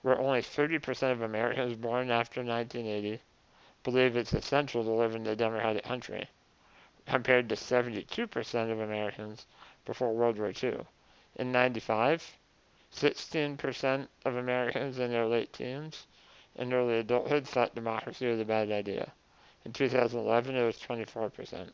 where 0.00 0.18
only 0.18 0.40
30% 0.40 1.12
of 1.12 1.20
Americans 1.20 1.76
born 1.76 2.10
after 2.10 2.42
1980 2.42 3.20
believe 3.84 4.16
it's 4.16 4.32
essential 4.32 4.82
to 4.82 4.90
live 4.90 5.14
in 5.14 5.26
a 5.26 5.36
democratic 5.36 5.84
country, 5.84 6.30
compared 7.04 7.50
to 7.50 7.54
72% 7.54 8.72
of 8.72 8.80
Americans 8.80 9.44
before 9.84 10.14
World 10.14 10.38
War 10.38 10.50
II. 10.50 10.78
In 11.34 11.52
95, 11.52 12.38
16% 12.94 14.08
of 14.24 14.36
Americans 14.36 14.98
in 14.98 15.10
their 15.10 15.26
late 15.26 15.52
teens 15.52 16.06
and 16.56 16.72
early 16.72 17.00
adulthood 17.00 17.46
thought 17.46 17.74
democracy 17.74 18.26
was 18.26 18.40
a 18.40 18.46
bad 18.46 18.72
idea. 18.72 19.12
In 19.66 19.74
2011, 19.74 20.56
it 20.56 20.64
was 20.64 20.78
24%. 20.78 21.70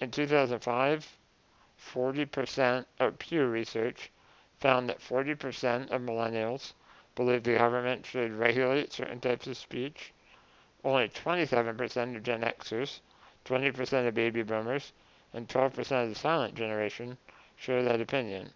In 0.00 0.10
2005, 0.10 1.18
40% 1.78 2.86
of 2.98 3.18
Pew 3.18 3.46
Research 3.46 4.10
found 4.58 4.88
that 4.88 5.00
40% 5.00 5.90
of 5.90 6.00
millennials 6.00 6.72
believe 7.14 7.42
the 7.42 7.58
government 7.58 8.06
should 8.06 8.32
regulate 8.32 8.92
certain 8.92 9.20
types 9.20 9.46
of 9.46 9.56
speech. 9.56 10.12
Only 10.82 11.08
27% 11.08 12.16
of 12.16 12.22
Gen 12.22 12.40
Xers, 12.40 13.00
20% 13.44 14.08
of 14.08 14.14
baby 14.14 14.42
boomers, 14.42 14.92
and 15.34 15.48
12% 15.48 16.02
of 16.02 16.08
the 16.08 16.14
silent 16.14 16.54
generation 16.54 17.18
share 17.56 17.82
that 17.82 18.00
opinion. 18.00 18.52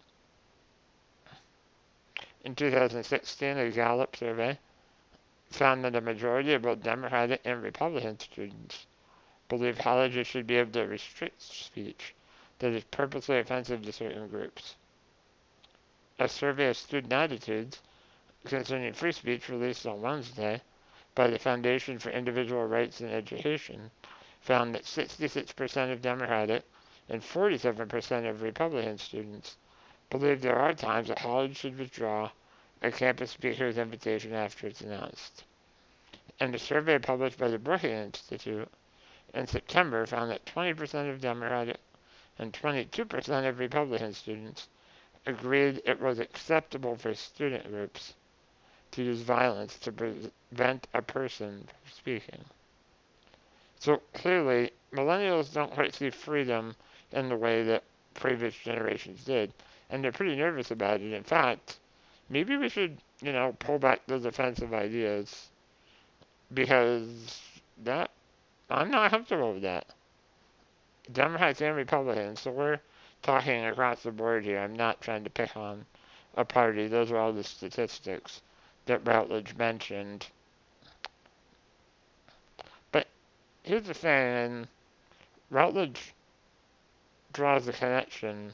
In 2.43 2.55
2016, 2.55 3.57
a 3.57 3.69
Gallup 3.69 4.15
survey 4.15 4.57
found 5.51 5.85
that 5.85 5.95
a 5.95 6.01
majority 6.01 6.53
of 6.53 6.63
both 6.63 6.81
Democratic 6.81 7.41
and 7.45 7.61
Republican 7.61 8.19
students 8.19 8.87
believe 9.47 9.77
colleges 9.77 10.25
should 10.25 10.47
be 10.47 10.55
able 10.55 10.71
to 10.71 10.87
restrict 10.87 11.41
speech 11.41 12.15
that 12.61 12.73
is 12.73 12.83
purposely 12.85 13.39
offensive 13.39 13.83
to 13.83 13.91
certain 13.91 14.27
groups. 14.27 14.75
A 16.19 16.29
survey 16.29 16.69
of 16.69 16.77
student 16.77 17.11
attitudes 17.11 17.81
concerning 18.45 18.93
free 18.93 19.11
speech 19.11 19.49
released 19.49 19.87
on 19.87 20.01
Wednesday 20.01 20.61
by 21.15 21.27
the 21.27 21.39
Foundation 21.39 21.97
for 21.97 22.11
Individual 22.11 22.67
Rights 22.67 23.01
in 23.01 23.09
Education 23.09 23.89
found 24.41 24.75
that 24.75 24.83
66% 24.83 25.91
of 25.91 26.03
Democratic 26.03 26.63
and 27.09 27.23
47% 27.23 28.29
of 28.29 28.43
Republican 28.43 28.99
students 28.99 29.57
believe 30.11 30.41
there 30.41 30.59
are 30.59 30.73
times 30.73 31.07
that 31.07 31.17
college 31.17 31.57
should 31.57 31.79
withdraw 31.79 32.29
a 32.83 32.91
campus 32.91 33.31
speaker's 33.31 33.79
invitation 33.79 34.33
after 34.33 34.67
it's 34.67 34.81
announced. 34.81 35.45
And 36.39 36.53
a 36.53 36.59
survey 36.59 36.99
published 36.99 37.39
by 37.39 37.47
the 37.47 37.57
Brookings 37.57 38.05
Institute 38.29 38.69
in 39.33 39.47
September 39.47 40.05
found 40.05 40.29
that 40.29 40.45
20% 40.45 41.09
of 41.09 41.21
Democratic 41.21 41.77
and 42.39 42.53
22% 42.53 43.47
of 43.47 43.59
Republican 43.59 44.13
students 44.13 44.67
agreed 45.25 45.81
it 45.85 45.99
was 46.01 46.19
acceptable 46.19 46.95
for 46.95 47.13
student 47.13 47.69
groups 47.69 48.13
to 48.91 49.03
use 49.03 49.21
violence 49.21 49.77
to 49.77 49.91
prevent 49.91 50.87
a 50.93 51.01
person 51.01 51.67
from 51.83 51.91
speaking. 51.91 52.43
So 53.79 54.01
clearly, 54.13 54.71
millennials 54.93 55.53
don't 55.53 55.71
quite 55.71 55.95
see 55.95 56.09
freedom 56.09 56.75
in 57.11 57.29
the 57.29 57.37
way 57.37 57.63
that 57.63 57.83
previous 58.13 58.55
generations 58.55 59.23
did, 59.23 59.53
and 59.89 60.03
they're 60.03 60.11
pretty 60.11 60.35
nervous 60.35 60.71
about 60.71 61.01
it. 61.01 61.13
In 61.13 61.23
fact, 61.23 61.79
maybe 62.29 62.57
we 62.57 62.69
should, 62.69 62.97
you 63.21 63.31
know, 63.31 63.55
pull 63.59 63.79
back 63.79 64.01
those 64.07 64.25
offensive 64.25 64.73
ideas 64.73 65.49
because 66.53 67.41
that 67.83 68.11
I'm 68.69 68.91
not 68.91 69.11
comfortable 69.11 69.53
with 69.53 69.63
that. 69.63 69.85
Democrats 71.13 71.61
and 71.61 71.75
Republicans, 71.75 72.41
so 72.41 72.51
we're 72.51 72.79
talking 73.21 73.65
across 73.65 74.03
the 74.03 74.11
board 74.11 74.43
here. 74.43 74.59
I'm 74.59 74.75
not 74.75 75.01
trying 75.01 75.23
to 75.23 75.29
pick 75.29 75.55
on 75.55 75.85
a 76.35 76.45
party. 76.45 76.87
Those 76.87 77.11
are 77.11 77.17
all 77.17 77.33
the 77.33 77.43
statistics 77.43 78.41
that 78.85 79.05
Routledge 79.05 79.55
mentioned. 79.55 80.27
But 82.91 83.07
here's 83.63 83.83
the 83.83 83.93
thing, 83.93 84.67
Routledge 85.49 86.13
draws 87.33 87.67
a 87.67 87.73
connection 87.73 88.53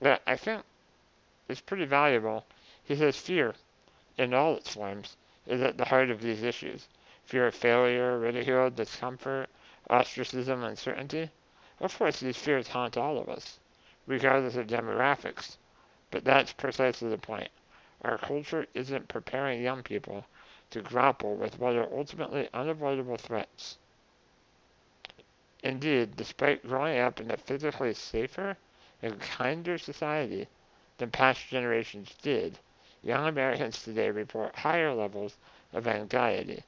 that 0.00 0.22
I 0.26 0.36
think 0.36 0.62
is 1.48 1.60
pretty 1.60 1.84
valuable. 1.84 2.44
He 2.84 2.96
says 2.96 3.16
fear, 3.16 3.54
in 4.16 4.34
all 4.34 4.56
its 4.56 4.74
forms, 4.74 5.16
is 5.46 5.60
at 5.60 5.78
the 5.78 5.84
heart 5.84 6.10
of 6.10 6.20
these 6.20 6.42
issues. 6.42 6.88
Fear 7.24 7.48
of 7.48 7.54
failure, 7.54 8.18
ridicule, 8.18 8.70
discomfort, 8.70 9.48
ostracism, 9.90 10.62
uncertainty. 10.62 11.30
Of 11.80 11.96
course, 11.96 12.20
these 12.20 12.36
fears 12.36 12.68
haunt 12.68 12.96
all 12.96 13.18
of 13.18 13.28
us, 13.28 13.58
regardless 14.06 14.56
of 14.56 14.66
demographics. 14.66 15.56
But 16.10 16.24
that's 16.24 16.52
precisely 16.52 17.08
the 17.08 17.18
point. 17.18 17.50
Our 18.02 18.18
culture 18.18 18.66
isn't 18.74 19.08
preparing 19.08 19.62
young 19.62 19.82
people 19.82 20.24
to 20.70 20.82
grapple 20.82 21.34
with 21.36 21.58
what 21.58 21.76
are 21.76 21.92
ultimately 21.92 22.48
unavoidable 22.52 23.16
threats. 23.16 23.78
Indeed, 25.62 26.16
despite 26.16 26.66
growing 26.66 26.98
up 26.98 27.20
in 27.20 27.30
a 27.30 27.36
physically 27.36 27.94
safer 27.94 28.56
and 29.02 29.20
kinder 29.20 29.78
society 29.78 30.46
than 30.98 31.10
past 31.10 31.48
generations 31.48 32.14
did, 32.22 32.58
young 33.02 33.26
Americans 33.26 33.82
today 33.82 34.10
report 34.10 34.54
higher 34.54 34.94
levels 34.94 35.36
of 35.72 35.88
anxiety. 35.88 36.62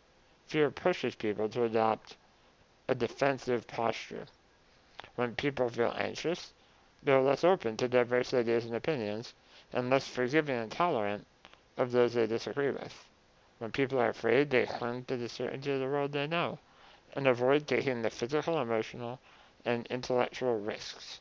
Fear 0.47 0.73
pushes 0.73 1.15
people 1.15 1.49
to 1.51 1.65
adopt 1.65 2.17
a 2.91 2.95
defensive 2.97 3.69
posture. 3.69 4.27
When 5.15 5.37
people 5.37 5.69
feel 5.69 5.95
anxious, 5.97 6.53
they're 7.05 7.21
less 7.21 7.45
open 7.45 7.77
to 7.77 7.87
diverse 7.87 8.35
ideas 8.35 8.65
and 8.65 8.75
opinions 8.75 9.33
and 9.73 9.89
less 9.89 10.09
forgiving 10.09 10.57
and 10.57 10.73
tolerant 10.73 11.25
of 11.77 11.93
those 11.93 12.15
they 12.15 12.27
disagree 12.27 12.73
with. 12.73 13.07
When 13.59 13.71
people 13.71 14.01
are 14.01 14.09
afraid, 14.09 14.51
they 14.51 14.67
cling 14.67 15.05
to 15.05 15.17
the 15.17 15.29
certainty 15.29 15.71
of 15.71 15.79
the 15.79 15.87
world 15.87 16.11
they 16.11 16.27
know 16.27 16.59
and 17.15 17.29
avoid 17.29 17.69
taking 17.69 18.03
the 18.03 18.11
physical, 18.11 18.61
emotional, 18.61 19.21
and 19.65 19.87
intellectual 19.87 20.59
risks. 20.59 21.21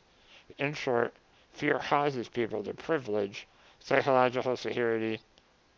In 0.58 0.74
short, 0.74 1.14
fear 1.52 1.78
causes 1.78 2.28
people 2.28 2.64
to 2.64 2.74
privilege 2.74 3.46
psychological 3.78 4.56
security 4.56 5.20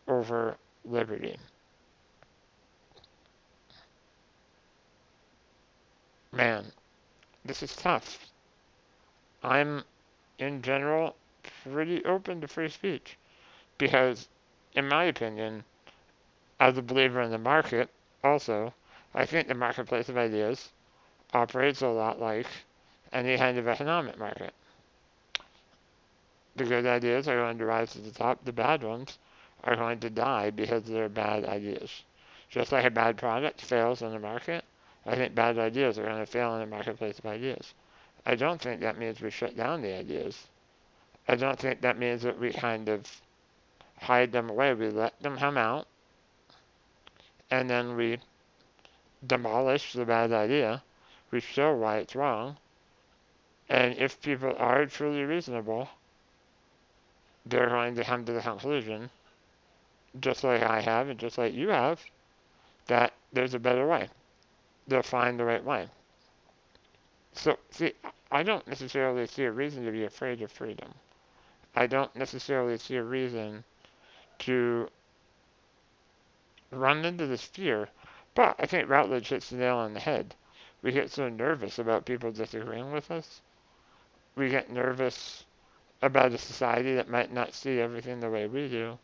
over 0.09 0.57
liberty. 0.87 1.37
Man, 6.35 6.73
this 7.45 7.63
is 7.63 7.77
tough. 7.77 8.31
I'm, 9.43 9.85
in 10.39 10.63
general, 10.63 11.15
pretty 11.63 12.03
open 12.07 12.41
to 12.41 12.49
free 12.49 12.71
speech 12.71 13.19
because, 13.77 14.29
in 14.75 14.89
my 14.89 15.05
opinion, 15.05 15.65
as 16.59 16.79
a 16.79 16.83
believer 16.83 17.21
in 17.21 17.31
the 17.31 17.39
market, 17.39 17.91
also, 18.25 18.73
I 19.15 19.27
think 19.27 19.47
the 19.47 19.55
marketplace 19.55 20.09
of 20.09 20.17
ideas 20.17 20.71
operates 21.35 21.83
a 21.83 21.89
lot 21.89 22.19
like 22.19 22.47
any 23.13 23.37
kind 23.37 23.59
of 23.59 23.69
economic 23.69 24.19
market. 24.19 24.55
The 26.57 26.65
good 26.65 26.87
ideas 26.87 27.29
are 27.29 27.37
going 27.37 27.59
to 27.59 27.67
rise 27.67 27.93
to 27.93 27.99
the 27.99 28.11
top, 28.11 28.43
the 28.43 28.53
bad 28.53 28.83
ones 28.83 29.19
are 29.65 29.77
going 29.77 30.01
to 30.01 30.09
die 30.09 30.49
because 30.49 30.85
they're 30.85 31.11
bad 31.11 31.45
ideas. 31.45 32.05
Just 32.49 32.73
like 32.73 32.87
a 32.87 32.91
bad 32.91 33.19
product 33.19 33.61
fails 33.61 34.01
in 34.01 34.13
the 34.13 34.19
market, 34.19 34.65
I 35.05 35.17
think 35.17 35.35
bad 35.35 35.59
ideas 35.59 35.99
are 35.99 36.05
going 36.05 36.19
to 36.19 36.27
fail 36.27 36.55
in 36.55 36.61
the 36.61 36.67
marketplace 36.67 37.19
of 37.19 37.27
ideas. 37.27 37.75
I 38.25 38.37
don't 38.37 38.61
think 38.61 38.81
that 38.81 38.99
means 38.99 39.21
we 39.21 39.31
shut 39.31 39.57
down 39.57 39.83
the 39.83 39.93
ideas. 39.93 40.47
I 41.27 41.35
don't 41.37 41.59
think 41.59 41.81
that 41.81 41.99
means 41.99 42.23
that 42.23 42.39
we 42.39 42.53
kind 42.53 42.89
of 42.89 43.07
hide 43.99 44.33
them 44.33 44.51
away. 44.51 44.75
We 44.75 44.91
let 44.91 45.21
them 45.21 45.37
come 45.37 45.57
out, 45.57 45.87
and 47.51 47.69
then 47.69 47.97
we 47.97 48.19
demolish 49.27 49.93
the 49.93 50.05
bad 50.05 50.33
idea. 50.33 50.83
We 51.31 51.41
show 51.41 51.75
why 51.75 51.99
it's 51.99 52.15
wrong. 52.15 52.57
And 53.69 53.97
if 53.97 54.21
people 54.21 54.55
are 54.59 54.87
truly 54.87 55.23
reasonable, 55.23 55.89
they're 57.47 57.69
going 57.69 57.95
to 57.97 58.05
come 58.05 58.25
to 58.25 58.33
the 58.33 58.41
conclusion, 58.41 59.11
just 60.21 60.45
like 60.45 60.63
I 60.63 60.81
have 60.81 61.09
and 61.09 61.19
just 61.19 61.39
like 61.39 61.55
you 61.55 61.69
have, 61.69 62.01
that 62.87 63.13
there's 63.33 63.55
a 63.55 63.59
better 63.59 63.87
way. 63.87 64.09
They'll 64.89 65.03
find 65.03 65.39
the 65.39 65.45
right 65.45 65.65
way. 65.65 65.89
So, 67.35 67.59
see, 67.71 67.93
I 68.31 68.43
don't 68.43 68.67
necessarily 68.67 69.27
see 69.27 69.45
a 69.45 69.53
reason 69.53 69.85
to 69.85 69.93
be 69.93 70.05
afraid 70.05 70.43
of 70.43 70.51
freedom. 70.51 70.93
I 71.75 71.87
don't 71.87 72.15
necessarily 72.15 72.77
see 72.79 72.97
a 72.97 73.03
reason 73.03 73.65
to 74.41 74.89
run 76.71 77.05
into 77.05 77.27
this 77.27 77.45
fear, 77.45 77.89
but 78.35 78.57
I 78.59 78.67
think 78.67 78.89
Routledge 78.89 79.29
hits 79.29 79.51
the 79.51 79.57
nail 79.57 79.77
on 79.77 79.95
the 79.95 80.01
head. 80.01 80.35
We 80.83 80.93
get 80.93 81.11
so 81.11 81.29
nervous 81.29 81.79
about 81.79 82.05
people 82.05 82.33
disagreeing 82.33 82.93
with 82.93 83.11
us. 83.11 83.41
We 84.35 84.49
get 84.49 84.71
nervous 84.71 85.45
about 86.03 86.33
a 86.33 86.39
society 86.39 86.95
that 86.95 87.09
might 87.09 87.33
not 87.33 87.55
see 87.55 87.81
everything 87.81 88.21
the 88.21 88.31
way 88.31 88.47
we 88.49 88.69
do. 88.69 88.99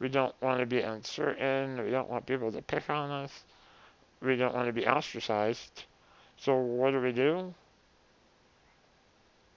We 0.00 0.08
don't 0.08 0.34
want 0.42 0.60
to 0.60 0.66
be 0.66 0.80
uncertain. 0.80 1.82
We 1.84 1.90
don't 1.90 2.10
want 2.10 2.26
people 2.26 2.50
to 2.50 2.62
pick 2.62 2.90
on 2.90 3.10
us. 3.10 3.44
We 4.22 4.36
don't 4.36 4.54
want 4.54 4.66
to 4.66 4.72
be 4.72 4.86
ostracized. 4.86 5.84
So 6.36 6.56
what 6.56 6.92
do 6.92 7.00
we 7.00 7.12
do? 7.12 7.54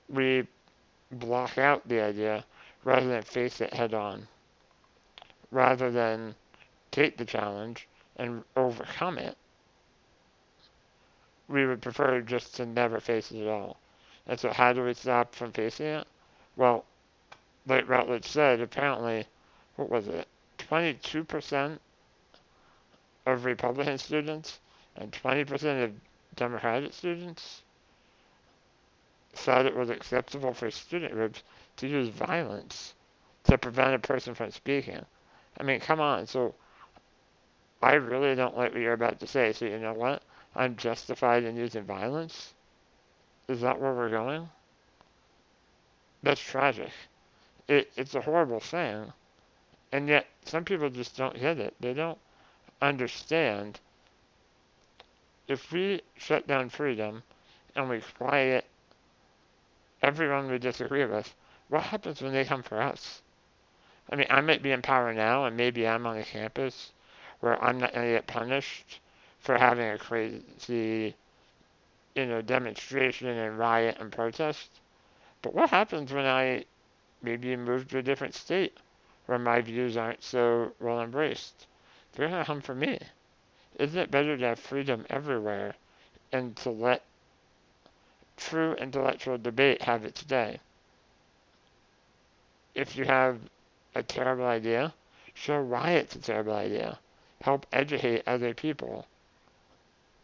We 0.09 0.47
block 1.11 1.57
out 1.57 1.87
the 1.87 2.01
idea 2.01 2.45
rather 2.83 3.07
than 3.07 3.23
face 3.23 3.61
it 3.61 3.73
head 3.73 3.93
on. 3.93 4.27
Rather 5.51 5.91
than 5.91 6.35
take 6.91 7.17
the 7.17 7.25
challenge 7.25 7.87
and 8.17 8.43
overcome 8.55 9.17
it, 9.17 9.37
we 11.47 11.65
would 11.65 11.81
prefer 11.81 12.21
just 12.21 12.55
to 12.55 12.65
never 12.65 12.99
face 12.99 13.31
it 13.31 13.41
at 13.41 13.47
all. 13.47 13.77
And 14.27 14.39
so, 14.39 14.51
how 14.51 14.73
do 14.73 14.83
we 14.83 14.93
stop 14.93 15.35
from 15.35 15.51
facing 15.51 15.87
it? 15.87 16.07
Well, 16.55 16.85
like 17.67 17.87
Routledge 17.87 18.25
said, 18.25 18.61
apparently, 18.61 19.25
what 19.75 19.89
was 19.89 20.07
it? 20.07 20.27
22% 20.57 21.79
of 23.25 23.45
Republican 23.45 23.97
students 23.97 24.59
and 24.95 25.11
20% 25.11 25.83
of 25.83 25.91
Democratic 26.35 26.93
students 26.93 27.61
thought 29.33 29.65
it 29.65 29.75
was 29.75 29.89
acceptable 29.89 30.53
for 30.53 30.69
student 30.69 31.13
groups 31.13 31.43
to 31.77 31.87
use 31.87 32.09
violence 32.09 32.93
to 33.45 33.57
prevent 33.57 33.95
a 33.95 33.99
person 33.99 34.33
from 34.33 34.51
speaking. 34.51 35.03
I 35.59 35.63
mean, 35.63 35.79
come 35.79 35.99
on. 35.99 36.27
So, 36.27 36.53
I 37.81 37.93
really 37.93 38.35
don't 38.35 38.57
like 38.57 38.73
what 38.73 38.81
you're 38.81 38.93
about 38.93 39.19
to 39.19 39.27
say. 39.27 39.51
So, 39.53 39.65
you 39.65 39.79
know 39.79 39.93
what? 39.93 40.21
I'm 40.55 40.75
justified 40.75 41.43
in 41.43 41.57
using 41.57 41.83
violence? 41.83 42.53
Is 43.47 43.61
that 43.61 43.79
where 43.79 43.93
we're 43.93 44.09
going? 44.09 44.47
That's 46.21 46.39
tragic. 46.39 46.91
It, 47.67 47.91
it's 47.97 48.15
a 48.15 48.21
horrible 48.21 48.59
thing. 48.59 49.11
And 49.91 50.07
yet, 50.07 50.27
some 50.45 50.63
people 50.63 50.89
just 50.89 51.17
don't 51.17 51.39
get 51.39 51.59
it. 51.59 51.73
They 51.79 51.93
don't 51.93 52.17
understand. 52.81 53.79
If 55.47 55.71
we 55.71 56.01
shut 56.17 56.47
down 56.47 56.69
freedom 56.69 57.23
and 57.75 57.89
we 57.89 58.01
quiet 58.17 58.65
everyone 60.01 60.49
we 60.49 60.57
disagree 60.57 61.05
with, 61.05 61.33
what 61.69 61.83
happens 61.83 62.21
when 62.21 62.33
they 62.33 62.45
come 62.45 62.63
for 62.63 62.81
us? 62.81 63.21
I 64.09 64.15
mean, 64.15 64.27
I 64.29 64.41
might 64.41 64.61
be 64.61 64.71
in 64.71 64.81
power 64.81 65.13
now, 65.13 65.45
and 65.45 65.55
maybe 65.55 65.87
I'm 65.87 66.05
on 66.05 66.17
a 66.17 66.23
campus 66.23 66.91
where 67.39 67.61
I'm 67.63 67.79
not 67.79 67.93
going 67.93 68.07
to 68.07 68.13
get 68.13 68.27
punished 68.27 68.99
for 69.39 69.57
having 69.57 69.87
a 69.89 69.97
crazy, 69.97 71.15
you 72.15 72.25
know, 72.25 72.41
demonstration 72.41 73.27
and 73.27 73.57
riot 73.57 73.97
and 73.99 74.11
protest. 74.11 74.69
But 75.41 75.53
what 75.53 75.69
happens 75.69 76.13
when 76.13 76.25
I 76.25 76.65
maybe 77.21 77.55
move 77.55 77.87
to 77.89 77.97
a 77.97 78.03
different 78.03 78.35
state 78.35 78.77
where 79.25 79.39
my 79.39 79.61
views 79.61 79.97
aren't 79.97 80.23
so 80.23 80.73
well 80.79 81.01
embraced? 81.01 81.67
Going 82.17 82.31
to 82.31 82.45
come 82.45 82.61
for 82.61 82.75
me. 82.75 82.99
Isn't 83.79 83.99
it 83.99 84.11
better 84.11 84.37
to 84.37 84.45
have 84.45 84.59
freedom 84.59 85.05
everywhere 85.09 85.75
and 86.31 86.55
to 86.57 86.69
let 86.69 87.03
true 88.37 88.73
intellectual 88.75 89.37
debate 89.37 89.81
have 89.83 90.03
its 90.03 90.23
day. 90.23 90.59
If 92.73 92.97
you 92.97 93.05
have 93.05 93.39
a 93.93 94.01
terrible 94.01 94.45
idea, 94.45 94.93
show 95.33 95.61
why 95.61 95.91
it's 95.91 96.15
a 96.15 96.19
terrible 96.19 96.53
idea, 96.53 96.99
help 97.41 97.67
educate 97.71 98.23
other 98.25 98.53
people, 98.53 99.05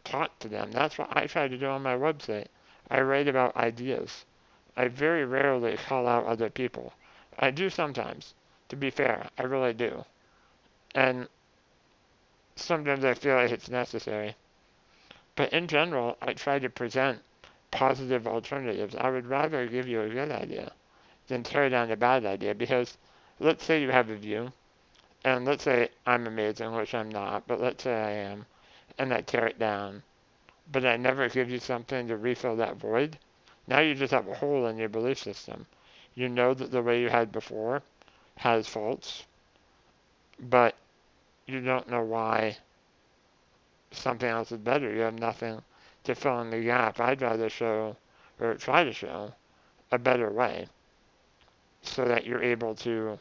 talk 0.04 0.36
to 0.40 0.48
them. 0.48 0.72
That's 0.72 0.98
what 0.98 1.16
I 1.16 1.26
try 1.26 1.46
to 1.46 1.56
do 1.56 1.66
on 1.66 1.82
my 1.82 1.94
website. 1.94 2.46
I 2.90 3.00
write 3.02 3.28
about 3.28 3.56
ideas. 3.56 4.24
I 4.76 4.88
very 4.88 5.24
rarely 5.24 5.76
call 5.76 6.08
out 6.08 6.26
other 6.26 6.50
people. 6.50 6.92
I 7.38 7.50
do 7.50 7.70
sometimes, 7.70 8.34
to 8.68 8.76
be 8.76 8.90
fair, 8.90 9.28
I 9.38 9.44
really 9.44 9.72
do. 9.72 10.04
And 10.94 11.28
sometimes 12.56 13.04
I 13.04 13.14
feel 13.14 13.36
like 13.36 13.50
it's 13.50 13.68
necessary. 13.68 14.34
But 15.36 15.52
in 15.52 15.68
general, 15.68 16.16
I 16.20 16.32
try 16.32 16.58
to 16.58 16.68
present 16.68 17.22
positive 17.70 18.26
alternatives. 18.26 18.94
I 18.96 19.10
would 19.10 19.26
rather 19.26 19.66
give 19.66 19.86
you 19.86 20.02
a 20.02 20.08
good 20.08 20.30
idea 20.30 20.72
than 21.28 21.42
tear 21.42 21.68
down 21.68 21.90
a 21.90 21.96
bad 21.96 22.26
idea 22.26 22.54
because 22.54 22.98
let's 23.38 23.64
say 23.64 23.80
you 23.80 23.90
have 23.90 24.10
a 24.10 24.16
view, 24.16 24.52
and 25.24 25.44
let's 25.44 25.64
say 25.64 25.88
I'm 26.06 26.26
amazing, 26.26 26.74
which 26.74 26.94
I'm 26.94 27.08
not, 27.08 27.46
but 27.46 27.60
let's 27.60 27.84
say 27.84 27.94
I 27.94 28.10
am, 28.10 28.46
and 28.98 29.14
I 29.14 29.20
tear 29.20 29.46
it 29.46 29.58
down, 29.58 30.02
but 30.70 30.84
I 30.84 30.96
never 30.96 31.28
give 31.28 31.50
you 31.50 31.58
something 31.58 32.08
to 32.08 32.16
refill 32.16 32.56
that 32.56 32.76
void. 32.76 33.18
Now 33.66 33.80
you 33.80 33.94
just 33.94 34.12
have 34.12 34.28
a 34.28 34.34
hole 34.34 34.66
in 34.66 34.76
your 34.78 34.88
belief 34.88 35.18
system. 35.18 35.66
You 36.14 36.28
know 36.28 36.54
that 36.54 36.70
the 36.70 36.82
way 36.82 37.00
you 37.00 37.08
had 37.08 37.30
before 37.30 37.82
has 38.36 38.66
faults, 38.66 39.24
but 40.38 40.74
you 41.50 41.60
don't 41.60 41.88
know 41.88 42.02
why 42.02 42.56
something 43.90 44.28
else 44.28 44.52
is 44.52 44.58
better. 44.58 44.92
You 44.92 45.00
have 45.00 45.18
nothing 45.18 45.60
to 46.04 46.14
fill 46.14 46.40
in 46.40 46.50
the 46.50 46.60
gap. 46.60 47.00
I'd 47.00 47.22
rather 47.22 47.48
show, 47.48 47.96
or 48.38 48.54
try 48.54 48.84
to 48.84 48.92
show, 48.92 49.32
a 49.90 49.98
better 49.98 50.30
way 50.30 50.66
so 51.82 52.04
that 52.04 52.26
you're 52.26 52.42
able 52.42 52.74
to 52.76 53.18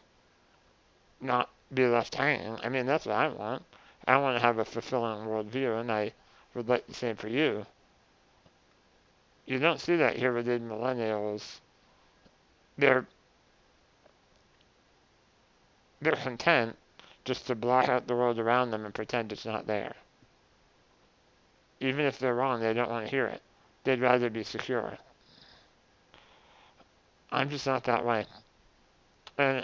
not 1.22 1.50
be 1.74 1.86
left 1.86 2.16
hanging. 2.16 2.58
I 2.64 2.70
mean, 2.70 2.86
that's 2.86 3.06
what 3.06 3.16
I 3.16 3.28
want. 3.30 3.64
I 4.08 4.18
want 4.18 4.36
to 4.36 4.42
have 4.42 4.60
a 4.60 4.66
fulfilling 4.66 5.28
worldview, 5.28 5.80
and 5.80 5.92
I 5.92 6.14
would 6.54 6.68
like 6.68 6.88
the 6.88 6.94
same 6.94 7.16
for 7.16 7.28
you. 7.28 7.66
You 9.46 9.60
don't 9.60 9.80
see 9.80 9.96
that 9.96 10.16
here 10.16 10.34
with 10.34 10.46
the 10.46 10.60
millennials. 10.60 11.60
They're 12.78 13.06
they're 16.02 16.16
content 16.16 16.78
just 17.30 17.46
to 17.46 17.54
block 17.54 17.88
out 17.90 18.08
the 18.08 18.16
world 18.16 18.40
around 18.40 18.72
them 18.72 18.86
and 18.86 18.94
pretend 18.96 19.32
it's 19.32 19.46
not 19.46 19.68
there. 19.68 19.94
Even 21.80 22.04
if 22.08 22.18
they're 22.18 22.34
wrong, 22.34 22.60
they 22.60 22.74
don't 22.74 22.90
want 22.90 23.06
to 23.06 23.12
hear 23.12 23.28
it. 23.28 23.44
They'd 23.84 24.02
rather 24.02 24.32
be 24.32 24.44
secure. 24.44 24.98
I'm 27.32 27.52
just 27.52 27.68
not 27.68 27.84
that 27.84 28.04
way. 28.04 28.26
And 29.38 29.64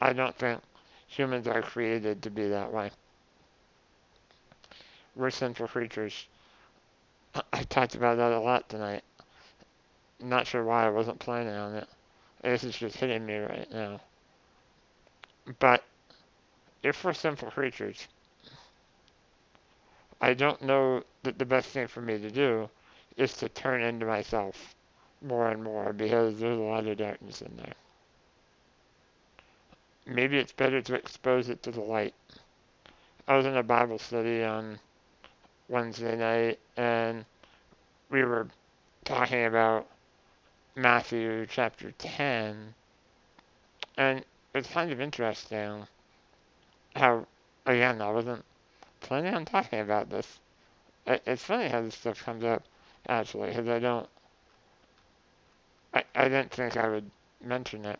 I 0.00 0.14
don't 0.14 0.34
think 0.34 0.62
humans 1.06 1.46
are 1.46 1.60
created 1.60 2.22
to 2.22 2.30
be 2.30 2.48
that 2.48 2.72
way. 2.72 2.90
We're 5.14 5.28
sinful 5.28 5.68
creatures. 5.68 6.26
I 7.52 7.62
talked 7.64 7.94
about 7.94 8.16
that 8.16 8.32
a 8.32 8.40
lot 8.40 8.70
tonight. 8.70 9.04
not 10.18 10.46
sure 10.46 10.64
why 10.64 10.86
I 10.86 10.88
wasn't 10.88 11.18
planning 11.18 11.54
on 11.54 11.74
it. 11.74 11.88
This 12.40 12.64
is 12.64 12.74
just 12.74 12.96
hitting 12.96 13.26
me 13.26 13.36
right 13.36 13.70
now. 13.70 14.00
But 15.58 15.84
if 16.82 17.04
we're 17.04 17.12
simple 17.12 17.50
creatures, 17.50 18.08
I 20.20 20.34
don't 20.34 20.62
know 20.62 21.02
that 21.22 21.38
the 21.38 21.44
best 21.44 21.68
thing 21.68 21.86
for 21.86 22.00
me 22.00 22.18
to 22.18 22.30
do 22.30 22.68
is 23.16 23.34
to 23.38 23.48
turn 23.48 23.82
into 23.82 24.06
myself 24.06 24.74
more 25.20 25.48
and 25.48 25.62
more 25.62 25.92
because 25.92 26.38
there's 26.38 26.58
a 26.58 26.62
lot 26.62 26.86
of 26.86 26.96
darkness 26.96 27.42
in 27.42 27.56
there. 27.56 27.74
Maybe 30.06 30.38
it's 30.38 30.52
better 30.52 30.82
to 30.82 30.94
expose 30.94 31.48
it 31.48 31.62
to 31.62 31.70
the 31.70 31.80
light. 31.80 32.14
I 33.28 33.36
was 33.36 33.46
in 33.46 33.56
a 33.56 33.62
Bible 33.62 33.98
study 33.98 34.42
on 34.42 34.78
Wednesday 35.68 36.16
night 36.16 36.58
and 36.76 37.24
we 38.10 38.24
were 38.24 38.48
talking 39.04 39.44
about 39.44 39.86
Matthew 40.74 41.46
chapter 41.46 41.92
10 41.92 42.74
and 43.96 44.24
it's 44.54 44.68
kind 44.68 44.90
of 44.90 45.00
interesting 45.00 45.86
how, 46.94 47.26
again, 47.66 48.00
I 48.00 48.10
wasn't 48.10 48.44
planning 49.00 49.34
on 49.34 49.44
talking 49.44 49.80
about 49.80 50.10
this. 50.10 50.38
it's 51.06 51.44
funny 51.44 51.68
how 51.68 51.82
this 51.82 51.94
stuff 51.94 52.24
comes 52.24 52.44
up, 52.44 52.62
actually, 53.08 53.48
because 53.48 53.68
I 53.68 53.78
don't. 53.78 54.08
I, 55.94 56.04
I 56.14 56.24
didn't 56.24 56.50
think 56.50 56.76
I 56.76 56.88
would 56.88 57.10
mention 57.44 57.84
it. 57.84 57.98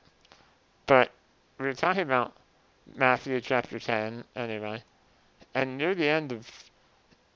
But 0.87 1.11
we 1.59 1.67
were 1.67 1.75
talking 1.75 2.03
about 2.03 2.33
Matthew 2.97 3.41
chapter 3.41 3.79
10, 3.79 4.25
anyway. 4.37 4.83
And 5.55 5.77
near 5.77 5.95
the 5.95 6.09
end 6.09 6.33
of 6.33 6.49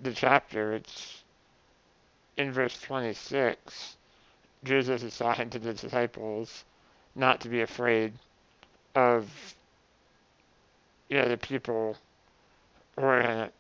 the 0.00 0.12
chapter, 0.12 0.72
it's 0.72 1.22
in 2.36 2.52
verse 2.52 2.80
26, 2.80 3.96
Jesus 4.64 5.02
is 5.02 5.16
talking 5.16 5.50
to 5.50 5.58
the 5.58 5.74
disciples 5.74 6.64
not 7.14 7.40
to 7.40 7.48
be 7.48 7.62
afraid 7.62 8.12
of 8.94 9.54
you 11.08 11.18
know, 11.18 11.28
the 11.28 11.36
people 11.36 11.96
who 12.96 13.02
are 13.02 13.22
going 13.22 13.46
to 13.46 13.52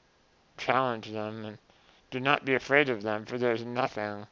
challenge 0.56 1.10
them 1.10 1.44
and 1.44 1.58
do 2.10 2.18
not 2.18 2.44
be 2.44 2.54
afraid 2.54 2.88
of 2.88 3.02
them, 3.02 3.24
for 3.24 3.38
there 3.38 3.52
is 3.52 3.64
nothing 3.64 4.26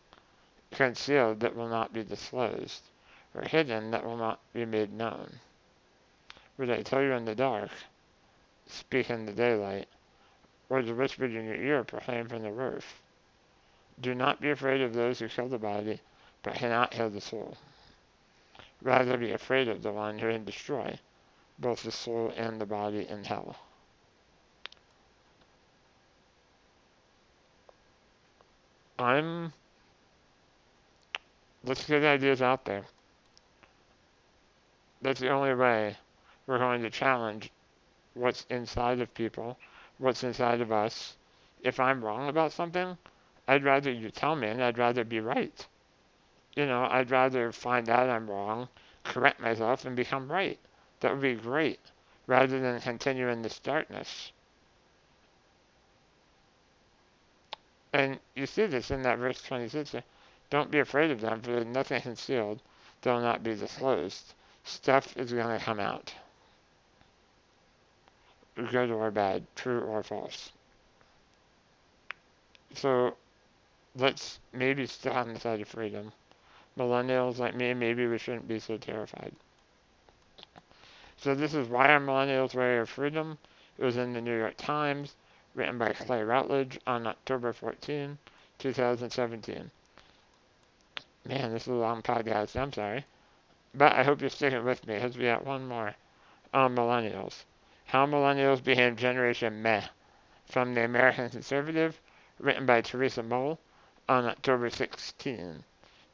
concealed 0.73 1.41
that 1.41 1.55
will 1.55 1.69
not 1.69 1.93
be 1.93 2.03
disclosed, 2.03 2.83
or 3.35 3.43
hidden 3.43 3.91
that 3.91 4.05
will 4.05 4.17
not 4.17 4.41
be 4.53 4.65
made 4.65 4.93
known. 4.93 5.39
Would 6.59 6.71
I 6.71 6.83
tell 6.83 7.03
you 7.03 7.13
in 7.13 7.25
the 7.25 7.35
dark, 7.35 7.71
speak 8.67 9.11
in 9.11 9.27
the 9.27 9.33
daylight, 9.33 9.89
or 10.69 10.83
the 10.83 10.95
whispered 10.95 11.33
in 11.35 11.45
your 11.45 11.55
ear, 11.55 11.85
proclaim 11.85 12.29
from 12.29 12.43
the 12.43 12.53
roof? 12.53 13.01
Do 14.01 14.15
not 14.15 14.41
be 14.41 14.51
afraid 14.51 14.81
of 14.81 14.95
those 14.95 15.21
who 15.21 15.29
kill 15.29 15.49
the 15.49 15.59
body, 15.59 16.01
but 16.43 16.55
cannot 16.55 16.91
kill 16.91 17.11
the 17.11 17.21
soul. 17.21 17.57
Rather 18.83 19.17
be 19.17 19.33
afraid 19.33 19.69
of 19.69 19.83
the 19.83 19.93
one 19.93 20.19
who 20.19 20.31
can 20.31 20.45
destroy 20.45 20.99
both 21.59 21.83
the 21.83 21.93
soul 21.93 22.33
and 22.37 22.61
the 22.61 22.67
body 22.67 23.07
in 23.09 23.25
hell. 23.25 23.57
I'm. 28.99 29.53
Let's 31.65 31.87
get 31.87 32.05
ideas 32.05 32.43
out 32.43 32.65
there. 32.65 32.85
That's 35.03 35.21
the 35.21 35.31
only 35.31 35.55
way 35.55 35.97
we're 36.47 36.59
going 36.59 36.83
to 36.83 36.91
challenge 36.91 37.51
what's 38.15 38.47
inside 38.51 39.01
of 39.01 39.13
people, 39.15 39.59
what's 39.99 40.25
inside 40.25 40.61
of 40.61 40.73
us. 40.73 41.17
If 41.63 41.81
I'm 41.81 42.05
wrong 42.05 42.29
about 42.29 42.53
something, 42.53 42.97
I'd 43.49 43.65
rather 43.65 43.91
you 43.91 44.11
tell 44.11 44.37
me 44.37 44.49
and 44.49 44.63
I'd 44.63 44.79
rather 44.79 45.05
be 45.05 45.21
right. 45.21 45.67
You 46.55 46.67
know, 46.67 46.87
I'd 46.91 47.11
rather 47.11 47.53
find 47.53 47.89
out 47.89 48.09
I'm 48.09 48.31
wrong, 48.31 48.69
correct 49.03 49.41
myself, 49.41 49.85
and 49.85 49.97
become 49.97 50.31
right. 50.31 50.59
That 51.05 51.13
would 51.13 51.21
be 51.21 51.35
great, 51.35 51.81
rather 52.27 52.59
than 52.59 52.81
continue 52.81 53.29
in 53.29 53.43
this 53.43 53.59
darkness. 53.59 54.33
And 57.93 58.19
you 58.35 58.47
see 58.47 58.65
this 58.65 58.91
in 58.91 59.03
that 59.03 59.19
verse 59.19 59.43
26. 59.43 59.97
Uh, 59.97 60.01
Don't 60.49 60.71
be 60.71 60.79
afraid 60.79 61.11
of 61.11 61.21
them, 61.21 61.43
for 61.43 61.51
there's 61.51 61.67
nothing 61.67 62.01
concealed 62.01 62.63
that 63.03 63.13
will 63.13 63.21
not 63.21 63.43
be 63.43 63.55
disclosed. 63.55 64.33
Stuff 64.65 65.15
is 65.19 65.31
going 65.31 65.59
to 65.59 65.63
come 65.63 65.79
out. 65.79 66.15
Good 68.55 68.91
or 68.91 69.11
bad, 69.11 69.47
true 69.57 69.83
or 69.83 70.03
false. 70.03 70.53
So 72.73 73.15
let's 73.95 74.41
maybe 74.55 74.87
stay 74.87 75.11
on 75.11 75.35
the 75.35 75.41
side 75.41 75.61
of 75.61 75.69
freedom. 75.69 76.13
Millennials 76.79 77.37
like 77.37 77.55
me, 77.55 77.75
maybe 77.75 78.07
we 78.07 78.17
shouldn't 78.17 78.49
be 78.49 78.59
so 78.59 78.79
terrified. 78.79 79.35
So 81.17 81.35
this 81.35 81.55
is 81.55 81.69
Why 81.69 81.89
Are 81.91 82.01
Millennials 82.01 82.55
Wary 82.55 82.79
of 82.79 82.89
Freedom? 82.89 83.39
It 83.79 83.85
was 83.85 83.97
in 83.97 84.13
the 84.13 84.21
New 84.21 84.37
York 84.37 84.55
Times, 84.57 85.17
written 85.55 85.79
by 85.79 85.93
Clay 85.93 86.23
Routledge 86.23 86.79
on 86.87 87.07
October 87.07 87.53
14, 87.53 88.19
2017. 88.59 89.71
Man, 91.27 91.53
this 91.53 91.63
is 91.63 91.69
a 91.69 91.73
long 91.73 92.03
podcast. 92.03 92.61
I'm 92.61 92.73
sorry. 92.73 93.05
But 93.75 93.93
I 93.95 94.03
hope 94.05 94.21
you're 94.21 94.31
sticking 94.31 94.65
with 94.65 94.87
me 94.87 94.95
because 94.95 95.17
we 95.17 95.25
got 95.25 95.45
one 95.45 95.67
more 95.67 95.95
on 96.53 96.77
millennials. 96.77 97.45
How 97.87 98.07
Millennials 98.07 98.63
Became 98.63 98.97
Generation 98.97 99.63
Meh 99.63 99.83
from 100.47 100.75
the 100.75 100.85
American 100.85 101.31
Conservative, 101.31 102.01
written 102.39 102.67
by 102.67 102.81
Teresa 102.81 103.23
Mull 103.23 103.59
on 104.09 104.27
October 104.27 104.71
16, 104.71 105.65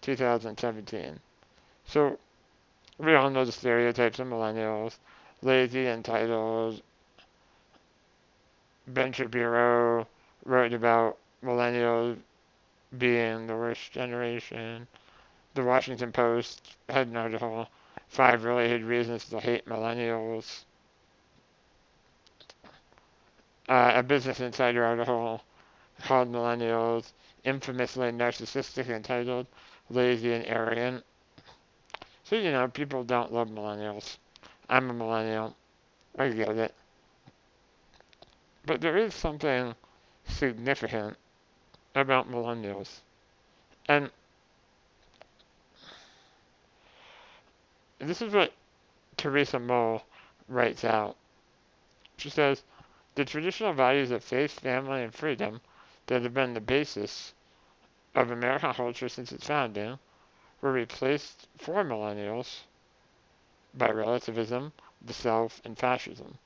2017. 0.01 1.21
So, 1.85 2.19
we 3.01 3.15
all 3.15 3.31
know 3.31 3.45
the 3.45 3.53
stereotypes 3.53 4.19
of 4.19 4.29
millennials 4.29 4.97
lazy, 5.43 5.87
entitled. 5.87 6.83
Ben 8.87 9.13
Shapiro 9.13 10.07
wrote 10.45 10.73
about 10.73 11.17
millennials 11.45 12.19
being 12.99 13.47
the 13.47 13.57
worst 13.57 13.93
generation. 13.93 14.87
The 15.55 15.65
Washington 15.65 16.13
Post 16.13 16.77
had 16.89 17.09
an 17.09 17.17
article, 17.17 17.69
Five 18.09 18.45
Related 18.45 18.85
Reasons 18.85 19.25
to 19.27 19.41
Hate 19.41 19.67
Millennials. 19.67 20.65
uh, 23.71 23.93
a 23.95 24.03
Business 24.03 24.41
Insider 24.41 24.85
article 24.85 25.41
called 26.03 26.31
Millennials 26.31 27.13
infamously 27.45 28.11
narcissistic, 28.11 28.89
entitled, 28.89 29.47
lazy, 29.89 30.33
and 30.33 30.45
arrogant. 30.47 31.05
So, 32.31 32.37
you 32.37 32.53
know, 32.53 32.69
people 32.69 33.03
don't 33.03 33.33
love 33.33 33.49
millennials. 33.49 34.19
I'm 34.69 34.89
a 34.89 34.93
millennial. 34.93 35.57
I 36.17 36.29
get 36.29 36.51
it. 36.51 36.73
But 38.65 38.81
there 38.81 38.97
is 38.97 39.15
something 39.15 39.75
significant 40.29 41.17
about 41.97 42.31
millennials. 42.31 43.01
And 43.89 44.13
this 47.99 48.23
is 48.23 48.33
what 48.33 48.53
Teresa 49.17 49.59
Mull 49.59 50.05
writes 50.47 50.85
out. 50.85 51.17
She 52.17 52.31
says, 52.31 52.63
the 53.17 53.25
traditional 53.25 53.73
values 53.73 54.13
of 54.13 54.23
faith, 54.23 54.53
family, 54.53 55.03
and 55.03 55.13
freedom 55.13 55.61
that 56.07 56.23
have 56.23 56.35
been 56.35 56.55
the 56.55 56.61
basis 56.61 57.35
of 58.15 58.31
American 58.31 58.73
culture 58.73 59.09
since 59.09 59.33
its 59.33 59.49
founding 59.49 59.99
were 60.61 60.73
replaced 60.73 61.49
for 61.57 61.83
millennials 61.83 62.65
by 63.73 63.89
relativism, 63.91 64.73
the 65.01 65.13
self, 65.13 65.61
and 65.65 65.79
fascism. 65.79 66.37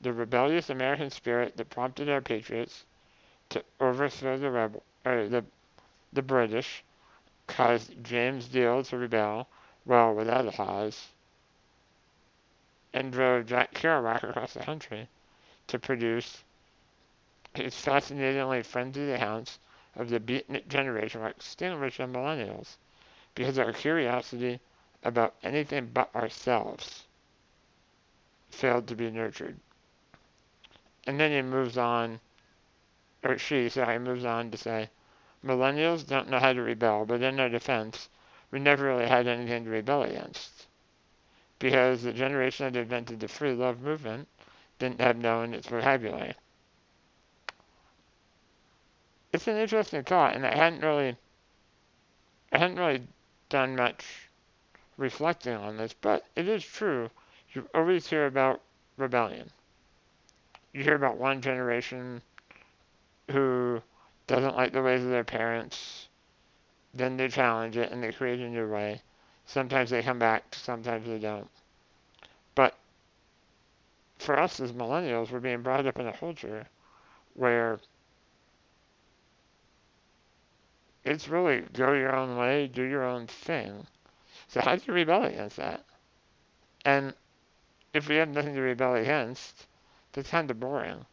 The 0.00 0.12
rebellious 0.12 0.70
American 0.70 1.10
spirit 1.10 1.56
that 1.56 1.68
prompted 1.68 2.08
our 2.08 2.20
patriots 2.20 2.84
to 3.50 3.62
overthrow 3.80 4.38
the 4.38 4.50
rebel, 4.50 4.82
the, 5.04 5.44
the 6.12 6.22
British 6.22 6.82
caused 7.46 8.02
James 8.02 8.48
Dean 8.48 8.82
to 8.84 8.96
rebel, 8.96 9.48
well, 9.84 10.14
without 10.14 10.48
a 10.48 10.52
cause, 10.52 11.08
and 12.92 13.12
drove 13.12 13.46
Jack 13.46 13.74
Kerouac 13.74 14.22
across 14.22 14.54
the 14.54 14.60
country 14.60 15.08
to 15.66 15.78
produce 15.78 16.42
his 17.54 17.74
fascinatingly 17.74 18.62
frenzied 18.62 19.10
accounts 19.10 19.58
of 19.94 20.08
the 20.08 20.20
beatnik 20.20 20.68
generation 20.68 21.20
were 21.20 21.28
extinguished 21.28 22.00
on 22.00 22.12
millennials 22.12 22.76
because 23.36 23.58
our 23.58 23.72
curiosity 23.72 24.58
about 25.04 25.34
anything 25.44 25.90
but 25.92 26.12
ourselves 26.16 27.04
failed 28.50 28.88
to 28.88 28.96
be 28.96 29.10
nurtured. 29.10 29.56
And 31.06 31.20
then 31.20 31.30
he 31.30 31.42
moves 31.42 31.78
on, 31.78 32.18
or 33.22 33.38
she, 33.38 33.68
sorry, 33.68 33.98
moves 34.00 34.24
on 34.24 34.50
to 34.50 34.56
say, 34.56 34.88
millennials 35.44 36.08
don't 36.08 36.30
know 36.30 36.40
how 36.40 36.54
to 36.54 36.62
rebel, 36.62 37.04
but 37.04 37.22
in 37.22 37.36
their 37.36 37.50
defense, 37.50 38.08
we 38.50 38.58
never 38.58 38.86
really 38.86 39.06
had 39.06 39.26
anything 39.28 39.64
to 39.64 39.70
rebel 39.70 40.02
against. 40.02 40.66
Because 41.58 42.02
the 42.02 42.12
generation 42.12 42.72
that 42.72 42.78
invented 42.78 43.20
the 43.20 43.28
free 43.28 43.52
love 43.52 43.80
movement 43.80 44.28
didn't 44.78 45.00
have 45.00 45.18
known 45.18 45.52
its 45.52 45.68
vocabulary. 45.68 46.34
It's 49.32 49.46
an 49.46 49.58
interesting 49.58 50.02
thought, 50.04 50.34
and 50.34 50.46
I 50.46 50.56
hadn't 50.56 50.80
really, 50.80 51.16
I 52.50 52.58
hadn't 52.58 52.78
really 52.78 53.02
done 53.48 53.76
much 53.76 54.28
reflecting 54.96 55.54
on 55.54 55.76
this, 55.76 55.92
but 55.92 56.24
it 56.34 56.48
is 56.48 56.64
true. 56.64 57.10
You 57.52 57.68
always 57.74 58.06
hear 58.06 58.26
about 58.26 58.60
rebellion. 58.96 59.50
You 60.72 60.82
hear 60.82 60.94
about 60.94 61.18
one 61.18 61.40
generation 61.40 62.22
who 63.30 63.82
doesn't 64.26 64.56
like 64.56 64.72
the 64.72 64.82
ways 64.82 65.02
of 65.02 65.10
their 65.10 65.24
parents, 65.24 66.08
then 66.94 67.16
they 67.16 67.28
challenge 67.28 67.76
it 67.76 67.92
and 67.92 68.02
they 68.02 68.12
create 68.12 68.40
a 68.40 68.48
new 68.48 68.68
way. 68.68 69.00
Sometimes 69.46 69.90
they 69.90 70.02
come 70.02 70.18
back, 70.18 70.54
sometimes 70.54 71.06
they 71.06 71.18
don't. 71.18 71.48
But 72.54 72.74
for 74.18 74.38
us 74.38 74.60
as 74.60 74.72
millennials, 74.72 75.30
we're 75.30 75.40
being 75.40 75.62
brought 75.62 75.86
up 75.86 75.98
in 75.98 76.06
a 76.06 76.12
culture 76.12 76.66
where 77.34 77.78
it's 81.06 81.28
really 81.28 81.62
go 81.72 81.92
your 81.92 82.14
own 82.14 82.36
way, 82.36 82.66
do 82.66 82.82
your 82.82 83.04
own 83.04 83.26
thing. 83.28 83.86
So 84.48 84.60
how 84.60 84.76
do 84.76 84.82
you 84.86 84.92
rebel 84.92 85.22
against 85.22 85.56
that? 85.56 85.84
And 86.84 87.14
if 87.94 88.08
we 88.08 88.16
have 88.16 88.28
nothing 88.28 88.54
to 88.54 88.60
rebel 88.60 88.96
against, 88.96 89.66
that's 90.12 90.30
kind 90.30 90.50
of 90.50 90.58
boring. 90.58 91.06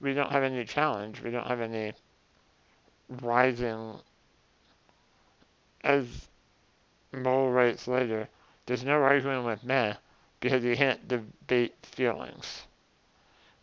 We 0.00 0.14
don't 0.14 0.30
have 0.30 0.42
any 0.42 0.64
challenge. 0.64 1.22
We 1.22 1.30
don't 1.30 1.46
have 1.46 1.60
any 1.60 1.94
rising. 3.22 3.94
As 5.82 6.28
Mull 7.12 7.50
writes 7.50 7.88
later, 7.88 8.28
there's 8.66 8.84
no 8.84 9.02
arguing 9.02 9.44
with 9.44 9.64
men 9.64 9.96
because 10.40 10.62
you 10.62 10.76
can't 10.76 11.08
debate 11.08 11.74
feelings. 11.82 12.64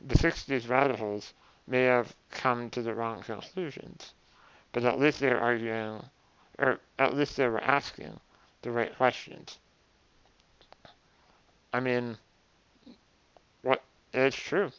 The 0.01 0.15
60s 0.15 0.67
radicals 0.67 1.33
may 1.67 1.83
have 1.83 2.15
come 2.31 2.71
to 2.71 2.81
the 2.81 2.95
wrong 2.95 3.21
conclusions, 3.21 4.14
but 4.75 4.83
at 4.83 4.99
least 4.99 5.21
they're 5.21 5.39
arguing, 5.39 6.03
or 6.59 6.79
at 6.99 7.15
least 7.15 7.37
they 7.37 7.47
were 7.47 7.63
asking 7.63 8.19
the 8.61 8.69
right 8.69 8.93
questions. 8.97 9.57
I 11.71 11.79
mean, 11.79 12.17
what 13.61 13.81
it's 14.13 14.35
true. 14.35 14.69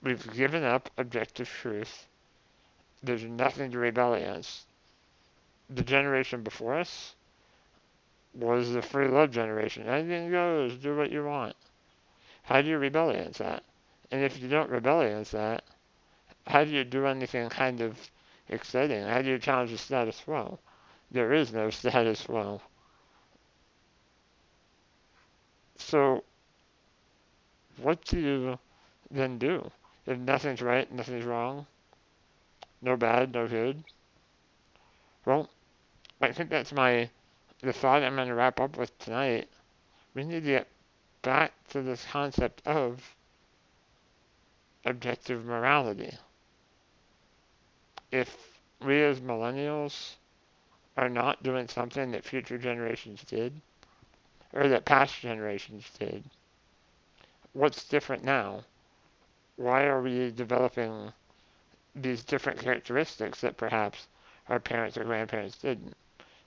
We've 0.00 0.32
given 0.32 0.62
up 0.62 0.90
objective 0.96 1.48
truth. 1.48 2.06
There's 3.02 3.24
nothing 3.24 3.72
to 3.72 3.78
rebel 3.80 4.14
against. 4.14 4.66
The 5.70 5.82
generation 5.82 6.44
before 6.44 6.74
us 6.74 7.16
was 8.32 8.70
the 8.70 8.82
free 8.82 9.08
love 9.08 9.32
generation. 9.32 9.88
Anything 9.88 10.30
goes, 10.30 10.76
do 10.76 10.96
what 10.96 11.10
you 11.10 11.24
want. 11.24 11.56
How 12.44 12.62
do 12.62 12.68
you 12.68 12.78
rebel 12.78 13.10
against 13.10 13.40
that? 13.40 13.64
And 14.12 14.22
if 14.22 14.40
you 14.40 14.46
don't 14.46 14.70
rebel 14.70 15.00
against 15.00 15.32
that, 15.32 15.64
how 16.46 16.64
do 16.64 16.70
you 16.70 16.84
do 16.84 17.06
anything 17.06 17.48
kind 17.48 17.80
of 17.80 17.98
exciting? 18.48 19.02
How 19.02 19.22
do 19.22 19.30
you 19.30 19.38
challenge 19.38 19.70
the 19.70 19.78
status 19.78 20.20
quo? 20.24 20.58
There 21.10 21.32
is 21.32 21.52
no 21.52 21.70
status 21.80 22.22
quo. 22.22 22.60
So, 25.76 26.24
what 27.82 28.04
do 28.04 28.18
you 28.18 28.58
then 29.10 29.38
do? 29.38 29.70
If 30.06 30.18
nothing's 30.18 30.62
right, 30.62 30.90
nothing's 30.92 31.24
wrong, 31.24 31.66
no 32.82 32.96
bad, 32.96 33.32
no 33.32 33.48
good. 33.48 33.82
Well, 35.24 35.48
I 36.20 36.32
think 36.32 36.50
that's 36.50 36.72
my 36.72 37.08
the 37.60 37.72
thought 37.72 38.02
I'm 38.02 38.16
going 38.16 38.28
to 38.28 38.34
wrap 38.34 38.60
up 38.60 38.76
with 38.76 38.96
tonight. 38.98 39.48
We 40.14 40.24
need 40.24 40.40
to 40.44 40.50
get 40.50 40.68
back 41.22 41.52
to 41.70 41.80
this 41.80 42.04
concept 42.10 42.60
of 42.66 43.14
objective 44.84 45.44
morality. 45.46 46.12
If 48.14 48.60
we 48.80 49.02
as 49.02 49.18
millennials 49.18 50.14
are 50.96 51.08
not 51.08 51.42
doing 51.42 51.66
something 51.66 52.12
that 52.12 52.24
future 52.24 52.58
generations 52.58 53.24
did, 53.24 53.60
or 54.52 54.68
that 54.68 54.84
past 54.84 55.20
generations 55.20 55.90
did, 55.98 56.22
what's 57.54 57.88
different 57.88 58.22
now? 58.22 58.62
Why 59.56 59.86
are 59.86 60.00
we 60.00 60.30
developing 60.30 61.12
these 61.96 62.22
different 62.22 62.60
characteristics 62.60 63.40
that 63.40 63.56
perhaps 63.56 64.06
our 64.48 64.60
parents 64.60 64.96
or 64.96 65.02
grandparents 65.02 65.58
didn't? 65.58 65.96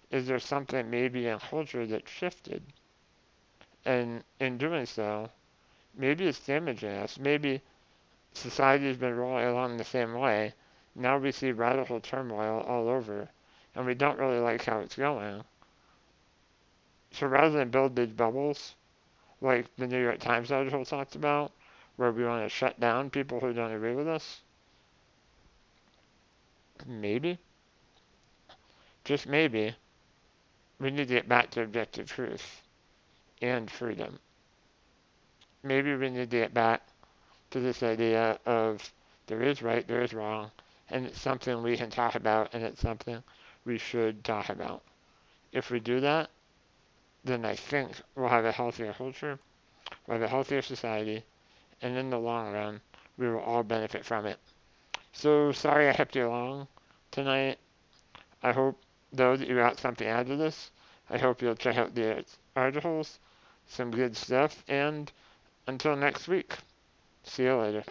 Is 0.09 0.25
there 0.25 0.39
something 0.39 0.89
maybe 0.89 1.27
in 1.27 1.37
culture 1.37 1.85
that 1.85 2.07
shifted? 2.07 2.63
And 3.83 4.23
in 4.39 4.57
doing 4.57 4.85
so, 4.85 5.29
maybe 5.93 6.27
it's 6.27 6.39
damaging 6.39 6.91
us. 6.91 7.19
Maybe 7.19 7.61
society 8.31 8.87
has 8.87 8.95
been 8.95 9.17
rolling 9.17 9.47
along 9.47 9.75
the 9.75 9.83
same 9.83 10.13
way. 10.13 10.53
Now 10.99 11.19
we 11.19 11.31
see 11.31 11.51
radical 11.51 11.99
turmoil 11.99 12.65
all 12.67 12.89
over, 12.89 13.29
and 13.75 13.85
we 13.85 13.93
don't 13.93 14.17
really 14.17 14.39
like 14.39 14.65
how 14.65 14.79
it's 14.79 14.95
going. 14.95 15.43
So 17.11 17.27
rather 17.27 17.51
than 17.51 17.69
build 17.69 17.95
these 17.95 18.07
bubbles, 18.07 18.73
like 19.39 19.67
the 19.77 19.85
New 19.85 20.01
York 20.01 20.17
Times 20.17 20.51
article 20.51 20.83
talks 20.83 21.15
about, 21.15 21.51
where 21.97 22.11
we 22.11 22.25
want 22.25 22.43
to 22.43 22.49
shut 22.49 22.79
down 22.79 23.11
people 23.11 23.39
who 23.39 23.53
don't 23.53 23.73
agree 23.73 23.93
with 23.93 24.07
us, 24.07 24.41
maybe, 26.87 27.37
just 29.03 29.27
maybe, 29.27 29.75
we 30.79 30.89
need 30.89 31.07
to 31.07 31.13
get 31.13 31.29
back 31.29 31.51
to 31.51 31.61
objective 31.61 32.11
truth 32.11 32.63
and 33.43 33.69
freedom. 33.69 34.17
Maybe 35.61 35.95
we 35.95 36.09
need 36.09 36.31
to 36.31 36.37
get 36.39 36.55
back 36.55 36.81
to 37.51 37.59
this 37.59 37.83
idea 37.83 38.39
of 38.47 38.91
there 39.27 39.43
is 39.43 39.61
right, 39.61 39.87
there 39.87 40.01
is 40.01 40.13
wrong, 40.13 40.49
and 40.89 41.05
it's 41.05 41.19
something 41.19 41.61
we 41.61 41.77
can 41.77 41.89
talk 41.89 42.15
about, 42.15 42.53
and 42.53 42.63
it's 42.63 42.81
something 42.81 43.21
we 43.65 43.77
should 43.77 44.23
talk 44.23 44.49
about. 44.49 44.81
If 45.51 45.71
we 45.71 45.79
do 45.79 45.99
that, 46.01 46.29
then 47.23 47.45
I 47.45 47.55
think 47.55 47.91
we'll 48.15 48.29
have 48.29 48.45
a 48.45 48.51
healthier 48.51 48.93
culture, 48.93 49.39
we'll 50.05 50.17
have 50.17 50.23
a 50.23 50.29
healthier 50.29 50.61
society, 50.61 51.23
and 51.81 51.97
in 51.97 52.09
the 52.09 52.19
long 52.19 52.53
run, 52.53 52.81
we 53.17 53.27
will 53.27 53.39
all 53.39 53.63
benefit 53.63 54.05
from 54.05 54.25
it. 54.25 54.39
So 55.11 55.51
sorry 55.51 55.89
I 55.89 55.93
kept 55.93 56.15
you 56.15 56.27
long 56.27 56.67
tonight. 57.11 57.57
I 58.43 58.51
hope 58.51 58.79
though 59.11 59.35
that 59.35 59.47
you 59.47 59.55
got 59.55 59.79
something 59.79 60.07
out 60.07 60.29
of 60.29 60.37
this. 60.37 60.71
I 61.09 61.17
hope 61.17 61.41
you'll 61.41 61.55
check 61.55 61.77
out 61.77 61.95
the 61.95 62.23
articles, 62.55 63.19
some 63.67 63.91
good 63.91 64.15
stuff, 64.15 64.63
and 64.67 65.11
until 65.67 65.95
next 65.95 66.27
week, 66.27 66.53
see 67.23 67.43
you 67.43 67.55
later. 67.55 67.83